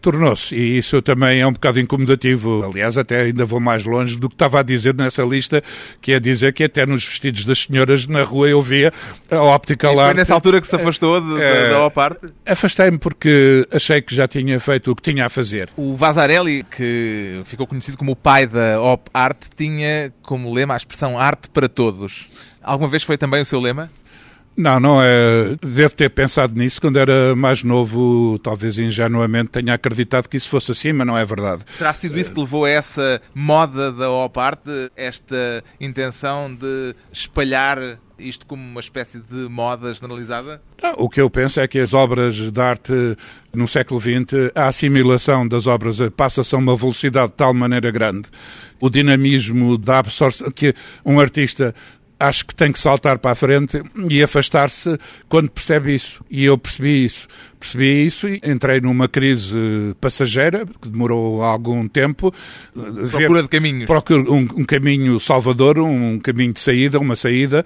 Tornou-se, 0.00 0.54
e 0.54 0.78
isso 0.78 1.02
também 1.02 1.40
é 1.40 1.46
um 1.46 1.52
bocado 1.52 1.80
incomodativo. 1.80 2.64
Aliás, 2.64 2.96
até 2.96 3.22
ainda 3.22 3.44
vou 3.44 3.58
mais 3.58 3.84
longe 3.84 4.16
do 4.16 4.28
que 4.28 4.34
estava 4.34 4.60
a 4.60 4.62
dizer 4.62 4.94
nessa 4.94 5.22
lista, 5.22 5.62
que 6.00 6.12
é 6.12 6.20
dizer 6.20 6.52
que 6.52 6.64
até 6.64 6.86
nos 6.86 7.04
vestidos 7.04 7.44
das 7.44 7.58
senhoras 7.64 8.06
na 8.06 8.22
rua 8.22 8.48
eu 8.48 8.62
via 8.62 8.92
a 9.30 9.42
óptica 9.42 9.90
lá. 9.90 10.06
Foi 10.06 10.14
nessa 10.14 10.34
altura 10.34 10.60
que 10.60 10.66
se 10.66 10.76
afastou 10.76 11.20
de, 11.20 11.42
é, 11.42 11.70
da 11.70 11.86
OPART? 11.86 12.18
Afastei-me 12.46 12.98
porque 12.98 13.66
achei 13.72 14.00
que 14.00 14.14
já 14.14 14.28
tinha 14.28 14.60
feito 14.60 14.92
o 14.92 14.96
que 14.96 15.02
tinha 15.02 15.26
a 15.26 15.28
fazer. 15.28 15.68
O 15.76 15.96
Vasarelli, 15.96 16.64
que 16.64 17.42
ficou 17.44 17.66
conhecido 17.66 17.96
como 17.96 18.12
o 18.12 18.16
pai 18.16 18.46
da 18.46 18.80
Op 18.80 19.10
Art, 19.12 19.38
tinha 19.56 20.12
como 20.22 20.52
lema 20.52 20.74
a 20.74 20.76
expressão 20.76 21.18
arte 21.18 21.48
para 21.48 21.68
todos. 21.68 22.28
Alguma 22.62 22.88
vez 22.88 23.02
foi 23.02 23.16
também 23.18 23.42
o 23.42 23.44
seu 23.44 23.60
lema? 23.60 23.90
Não, 24.58 24.80
não 24.80 25.00
é. 25.00 25.56
Devo 25.62 25.94
ter 25.94 26.10
pensado 26.10 26.52
nisso 26.58 26.80
quando 26.80 26.98
era 26.98 27.36
mais 27.36 27.62
novo, 27.62 28.40
talvez 28.40 28.76
ingenuamente 28.76 29.50
tenha 29.50 29.72
acreditado 29.72 30.28
que 30.28 30.36
isso 30.36 30.48
fosse 30.48 30.72
assim, 30.72 30.92
mas 30.92 31.06
não 31.06 31.16
é 31.16 31.24
verdade. 31.24 31.62
Terá 31.78 31.94
sido 31.94 32.18
isso 32.18 32.32
que 32.32 32.40
levou 32.40 32.64
a 32.64 32.70
essa 32.70 33.22
moda 33.32 33.92
da 33.92 34.10
OPART, 34.10 34.58
esta 34.96 35.62
intenção 35.80 36.52
de 36.52 36.92
espalhar 37.12 38.00
isto 38.18 38.44
como 38.46 38.60
uma 38.60 38.80
espécie 38.80 39.20
de 39.20 39.48
moda 39.48 39.94
generalizada? 39.94 40.60
Não, 40.82 40.94
o 40.98 41.08
que 41.08 41.20
eu 41.20 41.30
penso 41.30 41.60
é 41.60 41.68
que 41.68 41.78
as 41.78 41.94
obras 41.94 42.34
de 42.34 42.60
arte 42.60 43.16
no 43.54 43.68
século 43.68 44.00
XX, 44.00 44.50
a 44.54 44.68
assimilação 44.68 45.46
das 45.46 45.66
obras 45.66 45.98
passa-se 46.16 46.54
a 46.54 46.58
uma 46.58 46.76
velocidade 46.76 47.28
de 47.28 47.36
tal 47.36 47.54
maneira 47.54 47.90
grande, 47.90 48.28
o 48.80 48.90
dinamismo 48.90 49.78
da 49.78 50.00
absorção, 50.00 50.50
que 50.50 50.74
um 51.04 51.20
artista 51.20 51.74
acho 52.18 52.46
que 52.46 52.54
tem 52.54 52.72
que 52.72 52.78
saltar 52.78 53.18
para 53.18 53.32
a 53.32 53.34
frente 53.34 53.82
e 54.08 54.22
afastar-se 54.22 54.98
quando 55.28 55.50
percebe 55.50 55.94
isso. 55.94 56.24
E 56.30 56.44
eu 56.44 56.58
percebi 56.58 57.04
isso. 57.04 57.28
Percebi 57.58 58.06
isso 58.06 58.28
e 58.28 58.40
entrei 58.44 58.80
numa 58.80 59.08
crise 59.08 59.56
passageira, 60.00 60.64
que 60.80 60.88
demorou 60.88 61.42
algum 61.42 61.88
tempo. 61.88 62.32
Procura 63.10 63.42
de 63.42 63.48
caminhos. 63.48 63.86
Procura 63.86 64.30
um, 64.30 64.48
um 64.56 64.64
caminho 64.64 65.18
salvador, 65.18 65.78
um 65.78 66.18
caminho 66.18 66.52
de 66.52 66.60
saída, 66.60 66.98
uma 66.98 67.16
saída, 67.16 67.64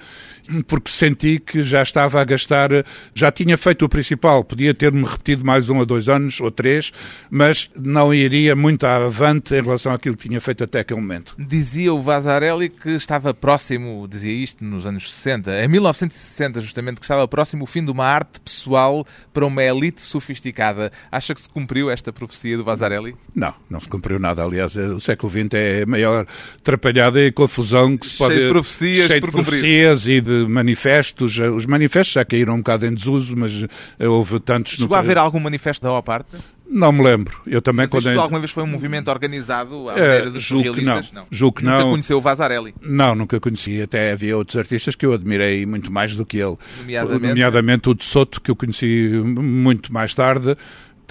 porque 0.67 0.91
senti 0.91 1.39
que 1.39 1.63
já 1.63 1.83
estava 1.83 2.21
a 2.21 2.25
gastar, 2.25 2.71
já 3.15 3.31
tinha 3.31 3.57
feito 3.57 3.85
o 3.85 3.89
principal, 3.89 4.43
podia 4.43 4.75
ter-me 4.75 5.05
repetido 5.05 5.45
mais 5.45 5.69
um 5.69 5.79
ou 5.79 5.87
dois 5.87 6.09
anos, 6.09 6.41
ou 6.41 6.51
três, 6.51 6.93
mas 7.31 7.71
não 7.79 8.13
iria 8.13 8.57
muito 8.57 8.85
avante 8.87 9.55
em 9.55 9.63
relação 9.63 9.93
àquilo 9.93 10.17
que 10.17 10.29
tinha 10.29 10.41
feito 10.41 10.65
até 10.65 10.81
aquele 10.81 11.01
momento. 11.01 11.35
Dizia 11.39 11.93
o 11.93 12.01
Vasarelli 12.01 12.69
que 12.69 12.91
estava 12.91 13.33
próximo, 13.33 14.07
dizia 14.09 14.33
isto 14.33 14.65
nos 14.65 14.87
anos 14.87 15.13
60, 15.13 15.65
em 15.65 15.69
1960 15.69 16.61
justamente, 16.61 16.97
que 16.97 17.05
estava 17.05 17.27
próximo 17.29 17.65
o 17.65 17.67
fim 17.67 17.85
de 17.85 17.91
uma 17.91 18.07
arte 18.07 18.41
pessoal 18.41 19.07
para 19.33 19.47
uma 19.47 19.63
elite 19.63 19.82
sofisticada. 19.97 20.93
Acha 21.11 21.35
que 21.35 21.41
se 21.41 21.49
cumpriu 21.49 21.91
esta 21.91 22.13
profecia 22.13 22.57
do 22.57 22.65
Vasarelli? 22.65 23.15
Não, 23.35 23.55
não 23.69 23.81
se 23.81 23.89
cumpriu 23.89 24.19
nada. 24.19 24.45
Aliás, 24.45 24.77
o 24.77 25.01
século 25.01 25.31
XX 25.31 25.55
é 25.55 25.83
a 25.83 25.87
maior 25.87 26.27
atrapalhada 26.59 27.21
e 27.21 27.33
confusão 27.33 27.97
que 27.97 28.07
se 28.07 28.17
pode... 28.17 28.35
Cheio 28.35 28.47
de 28.47 28.53
profecias 28.53 29.07
cheio 29.09 29.21
de 29.21 29.31
profecias 29.31 30.07
e 30.07 30.21
de 30.21 30.47
manifestos. 30.49 31.39
Os 31.39 31.67
manifestos 31.67 32.15
já 32.15 32.25
caíram 32.25 32.55
um 32.55 32.59
bocado 32.59 32.87
em 32.87 32.95
desuso, 32.95 33.37
mas 33.37 33.67
houve 33.99 34.39
tantos... 34.41 34.75
Chegou 34.75 34.89
no... 34.89 34.95
a 34.95 34.99
haver 34.99 35.19
algum 35.19 35.41
manifesto 35.41 35.83
da 35.83 35.93
OPARTE? 35.93 36.37
Não 36.73 36.91
me 36.91 37.03
lembro. 37.03 37.39
Eu 37.47 37.61
também 37.61 37.87
Mas 37.93 38.03
quando 38.03 38.19
alguma 38.19 38.41
vez 38.41 38.51
foi 38.51 38.63
um 38.63 38.67
movimento 38.67 39.09
organizado 39.09 39.91
à 39.91 39.93
maneira 39.93 40.31
dos 40.31 40.43
julgo 40.43 40.73
que 40.73 40.81
não. 40.83 41.03
não. 41.13 41.27
Julgo 41.31 41.59
que 41.59 41.65
nunca 41.65 41.81
não. 41.81 41.91
conheceu 41.91 42.17
o 42.17 42.21
Vasarelli? 42.21 42.75
Não, 42.81 43.15
nunca 43.15 43.39
conheci. 43.39 43.83
Até 43.83 44.13
havia 44.13 44.35
outros 44.37 44.57
artistas 44.57 44.95
que 44.95 45.05
eu 45.05 45.13
admirei 45.13 45.67
muito 45.67 45.93
mais 45.93 46.17
do 46.17 46.25
que 46.25 46.39
ele. 46.39 46.57
Nomeadamente, 46.79 47.29
Nomeadamente 47.29 47.91
o 47.91 47.95
de 47.95 48.05
Soto, 48.05 48.41
que 48.41 48.51
eu 48.51 48.57
conheci 48.57 49.11
muito 49.23 49.93
mais 49.93 50.15
tarde 50.15 50.57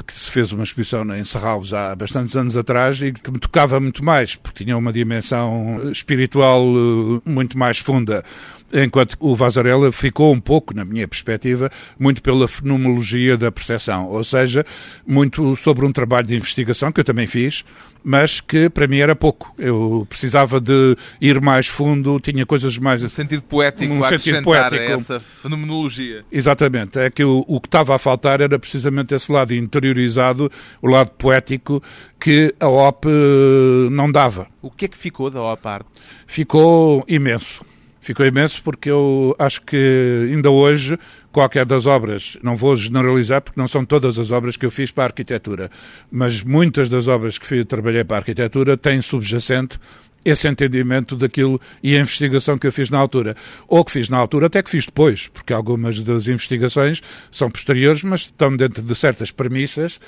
que 0.04 0.14
se 0.14 0.32
fez 0.32 0.52
uma 0.52 0.64
exposição 0.64 1.04
em 1.16 1.24
Serralves 1.24 1.74
há 1.74 1.96
bastantes 1.96 2.36
anos 2.36 2.58
atrás 2.58 3.00
e 3.04 3.12
que 3.12 3.30
me 3.30 3.38
tocava 3.38 3.80
muito 3.80 4.04
mais, 4.04 4.36
porque 4.36 4.64
tinha 4.64 4.76
uma 4.76 4.92
dimensão 4.92 5.92
espiritual 5.92 6.64
eh, 6.64 7.30
muito 7.30 7.56
mais 7.56 7.78
funda 7.78 8.24
enquanto 8.74 9.16
o 9.20 9.36
Vasarella 9.36 9.92
ficou 9.92 10.34
um 10.34 10.40
pouco, 10.40 10.74
na 10.74 10.86
minha 10.86 11.08
perspectiva, 11.08 11.70
muito 12.00 12.22
pela 12.22 12.48
fenomenologia 12.48 13.38
da 13.38 13.52
percepção, 13.52 14.08
ou 14.08 14.24
seja, 14.24 14.66
muito 15.06 15.56
sobre 15.56 15.86
um 15.86 15.92
trabalho 15.92 16.28
de 16.28 16.36
investigação 16.36 16.92
que 16.92 17.00
eu 17.00 17.04
também 17.04 17.28
fiz, 17.28 17.64
mas 18.04 18.42
que 18.42 18.70
para 18.70 18.88
mim 18.88 19.00
era 19.00 19.16
pouco. 19.16 19.54
Eu 19.58 20.06
precisava 20.10 20.60
de 20.60 20.96
ir 21.20 21.40
mais 21.42 21.68
fundo, 21.68 22.20
tinha 22.20 22.46
coisas 22.46 22.78
mais... 22.78 23.04
Um 23.04 23.10
sentido 23.10 23.44
poético 23.44 23.94
um 23.94 24.04
sentido 24.04 24.42
poético. 24.42 24.84
essa 24.84 25.20
fenomenologia. 25.20 26.22
Exatamente. 26.32 27.00
É 27.00 27.10
que 27.10 27.24
o, 27.24 27.44
o 27.48 27.60
que 27.60 27.68
estava 27.68 27.96
a 27.96 28.00
faltar 28.00 28.42
era 28.42 28.58
precisamente 28.58 29.14
esse 29.14 29.32
lado 29.32 29.54
interiorizado, 29.54 30.52
o 30.82 30.88
lado 30.88 31.12
poético, 31.12 31.82
que 32.20 32.54
a 32.60 32.68
OP 32.68 33.08
eh, 33.08 33.90
não 33.90 34.12
dava. 34.12 34.48
O 34.62 34.70
que 34.70 34.86
é 34.86 34.88
que 34.88 34.98
ficou 34.98 35.30
da 35.30 35.42
OP 35.42 35.68
Arte? 35.68 35.90
Ficou 36.28 37.04
imenso 37.08 37.71
Ficou 38.02 38.26
imenso 38.26 38.64
porque 38.64 38.90
eu 38.90 39.36
acho 39.38 39.62
que 39.62 40.28
ainda 40.32 40.50
hoje 40.50 40.98
qualquer 41.32 41.66
das 41.66 41.86
obras, 41.86 42.38
não 42.42 42.56
vou 42.56 42.76
generalizar 42.76 43.42
porque 43.42 43.60
não 43.60 43.68
são 43.68 43.86
todas 43.86 44.18
as 44.18 44.32
obras 44.32 44.58
que 44.58 44.66
eu 44.66 44.72
fiz 44.72 44.92
para 44.92 45.04
a 45.04 45.08
arquitetura, 45.08 45.70
mas 46.12 46.42
muitas 46.42 46.90
das 46.90 47.08
obras 47.08 47.38
que 47.38 47.46
fiz, 47.46 47.64
trabalhei 47.66 48.04
para 48.04 48.18
a 48.18 48.20
arquitetura 48.20 48.76
têm 48.76 49.02
subjacente 49.02 49.80
esse 50.24 50.48
entendimento 50.48 51.16
daquilo 51.16 51.60
e 51.82 51.96
a 51.96 52.00
investigação 52.00 52.58
que 52.58 52.68
eu 52.68 52.72
fiz 52.72 52.90
na 52.90 52.98
altura. 52.98 53.36
Ou 53.68 53.84
que 53.84 53.92
fiz 53.92 54.10
na 54.10 54.18
altura, 54.18 54.48
até 54.48 54.62
que 54.62 54.70
fiz 54.70 54.86
depois, 54.86 55.28
porque 55.28 55.54
algumas 55.54 56.00
das 56.00 56.28
investigações 56.28 57.02
são 57.32 57.50
posteriores, 57.50 58.04
mas 58.04 58.22
estão 58.22 58.56
dentro 58.56 58.82
de 58.84 58.96
certas 58.96 59.32
premissas 59.32 60.00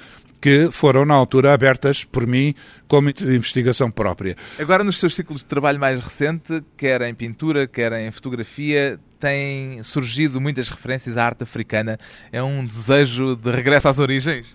que 0.44 0.70
foram 0.74 1.06
na 1.06 1.14
altura 1.14 1.54
abertas 1.54 2.04
por 2.04 2.28
mim 2.28 2.54
como 2.86 3.10
investigação 3.10 3.90
própria. 3.90 4.36
Agora, 4.60 4.84
nos 4.84 5.00
seus 5.00 5.16
ciclos 5.16 5.40
de 5.40 5.46
trabalho 5.46 5.80
mais 5.80 6.02
recente, 6.02 6.62
quer 6.76 7.02
em 7.04 7.16
pintura, 7.16 7.66
quer 7.66 7.94
em 7.94 8.12
fotografia, 8.12 9.00
têm 9.18 9.82
surgido 9.84 10.42
muitas 10.42 10.68
referências 10.68 11.16
à 11.16 11.26
arte 11.26 11.44
africana. 11.44 11.98
É 12.30 12.44
um 12.44 12.66
desejo 12.66 13.38
de 13.38 13.52
regresso 13.52 13.88
às 13.88 14.00
origens? 14.00 14.54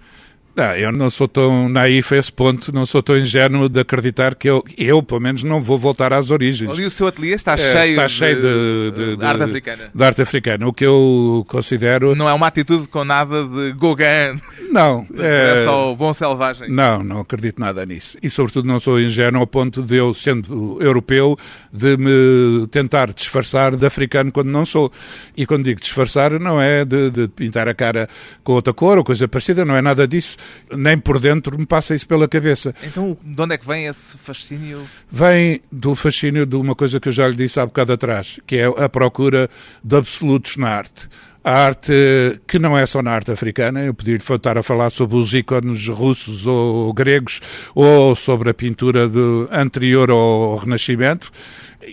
Não, 0.58 0.74
eu 0.74 0.90
não 0.90 1.08
sou 1.08 1.28
tão 1.28 1.68
naif 1.68 2.12
a 2.12 2.18
esse 2.18 2.32
ponto, 2.32 2.74
não 2.74 2.84
sou 2.84 3.00
tão 3.00 3.16
ingênuo 3.16 3.68
de 3.68 3.78
acreditar 3.78 4.34
que 4.34 4.50
eu, 4.50 4.64
eu 4.76 5.00
pelo 5.00 5.20
menos, 5.20 5.44
não 5.44 5.60
vou 5.60 5.78
voltar 5.78 6.12
às 6.12 6.32
origens. 6.32 6.68
Ali 6.68 6.84
o 6.84 6.90
seu 6.90 7.06
ateliê 7.06 7.32
está 7.36 7.52
é, 7.52 7.58
cheio, 7.58 7.90
está 7.92 8.08
cheio 8.08 8.40
de, 8.40 8.90
de, 8.90 9.16
de, 9.18 9.24
arte 9.24 9.42
africana. 9.44 9.90
De 9.94 10.04
arte 10.04 10.22
africana. 10.22 10.66
O 10.66 10.72
que 10.72 10.84
eu 10.84 11.46
considero... 11.48 12.16
Não 12.16 12.28
é 12.28 12.32
uma 12.32 12.48
atitude 12.48 12.88
com 12.88 13.04
nada 13.04 13.44
de 13.44 13.72
Gauguin. 13.74 14.42
Não. 14.68 15.06
É, 15.16 15.60
é 15.60 15.64
só 15.64 15.92
o 15.92 15.96
bom 15.96 16.12
selvagem. 16.12 16.68
Não, 16.68 17.04
não 17.04 17.20
acredito 17.20 17.60
nada 17.60 17.86
nisso. 17.86 18.18
E, 18.20 18.28
sobretudo, 18.28 18.66
não 18.66 18.80
sou 18.80 18.98
ingênuo 18.98 19.40
ao 19.40 19.46
ponto 19.46 19.80
de 19.80 19.94
eu, 19.94 20.12
sendo 20.12 20.76
europeu, 20.80 21.38
de 21.72 21.96
me 21.96 22.66
tentar 22.66 23.12
disfarçar 23.12 23.76
de 23.76 23.86
africano 23.86 24.32
quando 24.32 24.48
não 24.48 24.66
sou. 24.66 24.90
E 25.36 25.46
quando 25.46 25.62
digo 25.62 25.80
disfarçar, 25.80 26.32
não 26.40 26.60
é 26.60 26.84
de, 26.84 27.12
de 27.12 27.28
pintar 27.28 27.68
a 27.68 27.74
cara 27.74 28.08
com 28.42 28.54
outra 28.54 28.74
cor 28.74 28.98
ou 28.98 29.04
coisa 29.04 29.28
parecida, 29.28 29.64
não 29.64 29.76
é 29.76 29.80
nada 29.80 30.08
disso 30.08 30.36
nem 30.70 30.98
por 30.98 31.18
dentro 31.18 31.58
me 31.58 31.66
passa 31.66 31.94
isso 31.94 32.06
pela 32.06 32.28
cabeça. 32.28 32.74
Então, 32.82 33.16
de 33.22 33.42
onde 33.42 33.54
é 33.54 33.58
que 33.58 33.66
vem 33.66 33.86
esse 33.86 34.16
fascínio? 34.18 34.82
Vem 35.10 35.60
do 35.70 35.94
fascínio 35.94 36.46
de 36.46 36.56
uma 36.56 36.74
coisa 36.74 37.00
que 37.00 37.08
eu 37.08 37.12
já 37.12 37.28
lhe 37.28 37.36
disse 37.36 37.58
há 37.60 37.66
bocado 37.66 37.92
atrás, 37.92 38.38
que 38.46 38.56
é 38.56 38.66
a 38.66 38.88
procura 38.88 39.48
de 39.82 39.96
absolutos 39.96 40.56
na 40.56 40.68
arte. 40.68 41.08
A 41.42 41.52
arte 41.52 41.92
que 42.46 42.58
não 42.58 42.76
é 42.76 42.84
só 42.84 43.02
na 43.02 43.12
arte 43.12 43.30
africana, 43.30 43.82
eu 43.82 43.94
podia-lhe 43.94 44.20
estar 44.22 44.58
a 44.58 44.62
falar 44.62 44.90
sobre 44.90 45.16
os 45.16 45.32
ícones 45.32 45.88
russos 45.88 46.46
ou 46.46 46.92
gregos, 46.92 47.40
ou 47.74 48.14
sobre 48.14 48.50
a 48.50 48.54
pintura 48.54 49.08
de, 49.08 49.48
anterior 49.50 50.10
ao 50.10 50.56
Renascimento, 50.56 51.30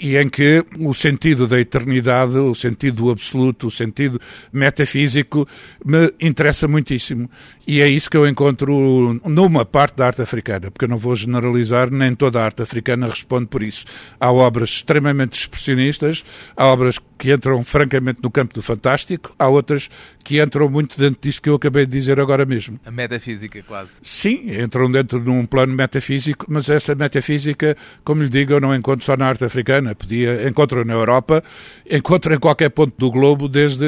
e 0.02 0.18
em 0.18 0.30
que 0.30 0.64
o 0.80 0.94
sentido 0.94 1.48
da 1.48 1.60
eternidade, 1.60 2.38
o 2.38 2.54
sentido 2.54 3.10
absoluto, 3.10 3.68
o 3.68 3.72
sentido 3.72 4.20
metafísico 4.52 5.48
me 5.84 6.14
interessa 6.20 6.68
muitíssimo. 6.68 7.30
E 7.68 7.82
é 7.82 7.88
isso 7.88 8.10
que 8.10 8.18
eu 8.18 8.28
encontro 8.28 9.20
numa 9.26 9.66
parte 9.66 9.98
da 9.98 10.08
arte 10.08 10.22
africana, 10.22 10.70
porque 10.70 10.86
eu 10.86 10.90
não 10.90 10.98
vou 10.98 11.16
generalizar, 11.16 11.90
nem 11.90 12.14
toda 12.14 12.40
a 12.40 12.46
arte 12.46 12.62
africana 12.62 13.08
responde 13.08 13.48
por 13.48 13.64
isso. 13.64 13.86
Há 14.20 14.32
obras 14.32 14.70
extremamente 14.70 15.34
expressionistas, 15.34 16.24
há 16.56 16.66
obras 16.68 17.00
que 17.18 17.34
entram 17.34 17.64
francamente 17.64 18.20
no 18.22 18.30
campo 18.30 18.54
do 18.54 18.62
fantástico, 18.62 19.34
há 19.40 19.48
outras 19.48 19.90
que 20.24 20.42
entram 20.42 20.70
muito 20.70 21.00
dentro 21.00 21.20
disto 21.22 21.42
que 21.42 21.50
eu 21.50 21.56
acabei 21.56 21.86
de 21.86 21.92
dizer 21.92 22.20
agora 22.20 22.46
mesmo. 22.46 22.80
A 22.86 22.92
metafísica, 22.92 23.62
quase. 23.64 23.92
Sim, 24.02 24.60
entram 24.62 24.90
dentro 24.92 25.20
de 25.20 25.30
um 25.30 25.46
plano 25.46 25.74
metafísico, 25.74 26.46
mas 26.50 26.70
essa 26.70 26.96
metafísica, 26.96 27.76
como 28.04 28.24
lhe 28.24 28.30
digo, 28.30 28.54
eu 28.54 28.60
não 28.60 28.76
encontro 28.76 29.06
só 29.06 29.16
na 29.16 29.28
arte 29.28 29.44
africana, 29.44 29.85
podia, 29.93 30.48
encontro 30.48 30.84
na 30.86 30.93
Europa, 30.93 31.43
encontro 31.89 32.34
em 32.34 32.39
qualquer 32.39 32.69
ponto 32.69 32.93
do 32.98 33.12
globo, 33.12 33.48
desde 33.48 33.86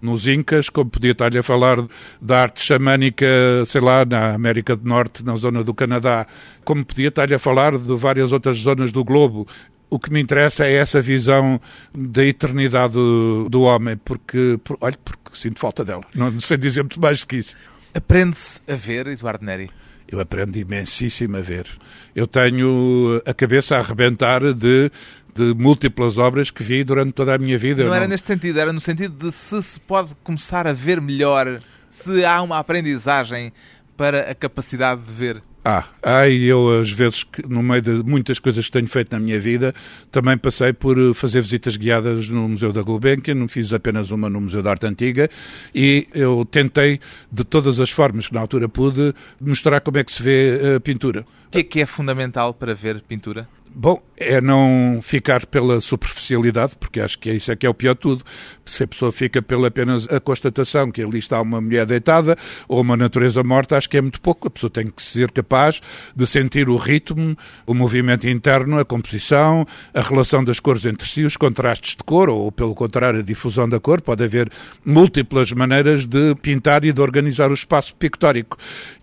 nos 0.00 0.26
Incas, 0.26 0.68
como 0.68 0.90
podia 0.90 1.12
estar-lhe 1.12 1.38
a 1.38 1.42
falar 1.42 1.78
da 2.20 2.42
arte 2.42 2.60
xamânica 2.62 3.26
sei 3.66 3.80
lá, 3.80 4.04
na 4.04 4.34
América 4.34 4.76
do 4.76 4.86
Norte, 4.86 5.24
na 5.24 5.36
zona 5.36 5.64
do 5.64 5.74
Canadá, 5.74 6.26
como 6.64 6.84
podia 6.84 7.08
estar-lhe 7.08 7.34
a 7.34 7.38
falar 7.38 7.78
de 7.78 7.96
várias 7.96 8.32
outras 8.32 8.58
zonas 8.58 8.92
do 8.92 9.04
globo. 9.04 9.46
O 9.90 9.98
que 9.98 10.10
me 10.10 10.20
interessa 10.20 10.64
é 10.64 10.72
essa 10.72 11.00
visão 11.02 11.60
da 11.94 12.24
eternidade 12.24 12.94
do, 12.94 13.48
do 13.48 13.62
homem, 13.62 13.96
porque, 13.96 14.58
por, 14.64 14.78
olha, 14.80 14.96
porque 15.04 15.36
sinto 15.36 15.60
falta 15.60 15.84
dela. 15.84 16.04
Não 16.14 16.40
sei 16.40 16.56
dizer 16.56 16.82
muito 16.82 17.00
mais 17.00 17.20
do 17.20 17.26
que 17.26 17.36
isso. 17.36 17.56
Aprende-se 17.94 18.60
a 18.66 18.74
ver, 18.74 19.06
Eduardo 19.06 19.44
Neri? 19.44 19.70
Eu 20.08 20.20
aprendo 20.20 20.56
imensíssimo 20.56 21.36
a 21.36 21.40
ver. 21.40 21.66
Eu 22.14 22.26
tenho 22.26 23.22
a 23.24 23.32
cabeça 23.32 23.76
a 23.76 23.78
arrebentar 23.78 24.40
de 24.52 24.90
de 25.34 25.54
múltiplas 25.54 26.18
obras 26.18 26.50
que 26.50 26.62
vi 26.62 26.84
durante 26.84 27.12
toda 27.12 27.34
a 27.34 27.38
minha 27.38 27.56
vida. 27.56 27.82
Não, 27.82 27.90
não, 27.90 27.96
era 27.96 28.06
neste 28.06 28.26
sentido, 28.26 28.58
era 28.58 28.72
no 28.72 28.80
sentido 28.80 29.30
de 29.30 29.36
se 29.36 29.62
se 29.62 29.80
pode 29.80 30.14
começar 30.22 30.66
a 30.66 30.72
ver 30.72 31.00
melhor 31.00 31.60
se 31.90 32.24
há 32.24 32.42
uma 32.42 32.58
aprendizagem 32.58 33.52
para 33.96 34.30
a 34.30 34.34
capacidade 34.34 35.02
de 35.02 35.12
ver? 35.12 35.42
Ah, 35.64 35.84
ah, 36.02 36.28
e 36.28 36.46
eu 36.46 36.80
às 36.80 36.90
vezes, 36.90 37.24
no 37.48 37.62
meio 37.62 37.80
de 37.80 38.02
muitas 38.02 38.40
coisas 38.40 38.66
que 38.66 38.72
tenho 38.72 38.88
feito 38.88 39.12
na 39.12 39.20
minha 39.20 39.38
vida, 39.38 39.72
também 40.10 40.36
passei 40.36 40.72
por 40.72 40.98
eh, 40.98 41.14
fazer 41.14 41.40
visitas 41.40 41.76
guiadas 41.76 42.28
no 42.28 42.48
Museu 42.48 42.72
da 42.72 42.82
Gulbenkian, 42.82 43.36
não 43.36 43.46
fiz 43.46 43.72
apenas 43.72 44.10
uma 44.10 44.28
no 44.28 44.40
Museu 44.40 44.60
da 44.60 44.70
Arte 44.70 44.86
Antiga, 44.86 45.30
e 45.72 46.08
eu 46.12 46.44
tentei, 46.44 46.98
de 47.30 47.44
todas 47.44 47.78
as 47.78 47.90
formas 47.90 48.26
que 48.26 48.34
na 48.34 48.40
altura 48.40 48.68
pude, 48.68 49.14
mostrar 49.40 49.80
como 49.80 49.98
é 49.98 50.04
que 50.04 50.10
se 50.10 50.20
vê 50.20 50.74
a 50.74 50.80
pintura. 50.80 51.24
O 51.46 51.50
que 51.52 51.58
é 51.58 51.62
que 51.62 51.80
é 51.80 51.86
fundamental 51.86 52.52
para 52.52 52.74
ver 52.74 53.00
pintura? 53.02 53.46
Bom, 53.74 54.02
é 54.18 54.38
não 54.38 55.00
ficar 55.02 55.46
pela 55.46 55.80
superficialidade, 55.80 56.74
porque 56.78 57.00
acho 57.00 57.18
que 57.18 57.32
isso 57.32 57.50
é 57.50 57.56
que 57.56 57.66
é 57.66 57.70
o 57.70 57.74
pior 57.74 57.94
de 57.94 58.00
tudo. 58.00 58.24
Se 58.66 58.84
a 58.84 58.86
pessoa 58.86 59.10
fica 59.10 59.40
pela 59.40 59.68
apenas 59.68 60.06
a 60.08 60.20
constatação 60.20 60.90
que 60.90 61.02
ali 61.02 61.18
está 61.18 61.40
uma 61.40 61.58
mulher 61.58 61.86
deitada 61.86 62.36
ou 62.68 62.82
uma 62.82 62.96
natureza 62.96 63.42
morta, 63.42 63.76
acho 63.76 63.88
que 63.88 63.96
é 63.96 64.00
muito 64.02 64.20
pouco. 64.20 64.48
A 64.48 64.50
pessoa 64.50 64.70
tem 64.70 64.88
que 64.88 65.02
ser 65.02 65.30
capaz 65.30 65.80
de 66.14 66.26
sentir 66.26 66.68
o 66.68 66.76
ritmo, 66.76 67.36
o 67.66 67.72
movimento 67.72 68.28
interno, 68.28 68.78
a 68.78 68.84
composição, 68.84 69.66
a 69.94 70.02
relação 70.02 70.44
das 70.44 70.60
cores 70.60 70.84
entre 70.84 71.08
si, 71.08 71.24
os 71.24 71.38
contrastes 71.38 71.96
de 71.96 72.04
cor, 72.04 72.28
ou 72.28 72.52
pelo 72.52 72.74
contrário, 72.74 73.20
a 73.20 73.22
difusão 73.22 73.66
da 73.66 73.80
cor. 73.80 74.02
Pode 74.02 74.22
haver 74.22 74.50
múltiplas 74.84 75.50
maneiras 75.52 76.06
de 76.06 76.34
pintar 76.36 76.84
e 76.84 76.92
de 76.92 77.00
organizar 77.00 77.50
o 77.50 77.54
espaço 77.54 77.96
pictórico. 77.96 78.58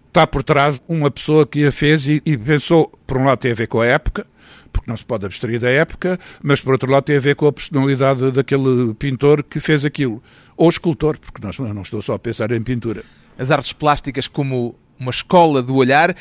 Está 0.09 0.25
por 0.25 0.41
trás 0.43 0.81
uma 0.87 1.11
pessoa 1.11 1.45
que 1.45 1.67
a 1.67 1.71
fez 1.71 2.07
e, 2.07 2.19
e 2.25 2.35
pensou, 2.35 2.91
por 3.05 3.17
um 3.17 3.25
lado, 3.25 3.37
tem 3.37 3.51
a 3.51 3.55
ver 3.55 3.67
com 3.67 3.79
a 3.79 3.85
época, 3.85 4.25
porque 4.73 4.89
não 4.89 4.97
se 4.97 5.05
pode 5.05 5.23
abstrair 5.23 5.59
da 5.59 5.69
época, 5.69 6.19
mas 6.41 6.59
por 6.59 6.73
outro 6.73 6.91
lado 6.91 7.03
tem 7.03 7.15
a 7.15 7.19
ver 7.19 7.35
com 7.35 7.45
a 7.45 7.53
personalidade 7.53 8.31
daquele 8.31 8.95
pintor 8.95 9.43
que 9.43 9.59
fez 9.59 9.85
aquilo. 9.85 10.21
Ou 10.57 10.67
escultor, 10.67 11.19
porque 11.19 11.39
não, 11.45 11.73
não 11.75 11.83
estou 11.83 12.01
só 12.01 12.15
a 12.15 12.19
pensar 12.19 12.51
em 12.51 12.61
pintura. 12.61 13.03
As 13.37 13.51
artes 13.51 13.71
plásticas 13.71 14.27
como 14.27 14.75
uma 14.99 15.11
escola 15.11 15.61
do 15.61 15.75
olhar. 15.75 16.15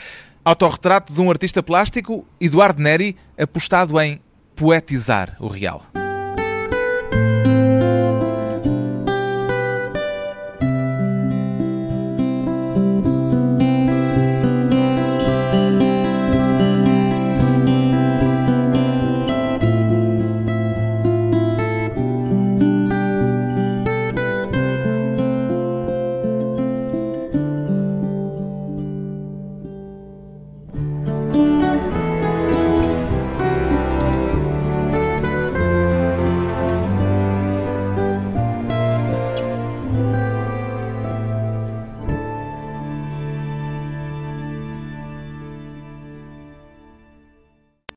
Autorretrato 0.44 1.12
de 1.12 1.20
um 1.20 1.30
artista 1.30 1.62
plástico, 1.62 2.26
Eduardo 2.38 2.82
Neri, 2.82 3.16
apostado 3.38 3.98
em 3.98 4.20
poetizar 4.54 5.34
o 5.40 5.48
real. 5.48 5.82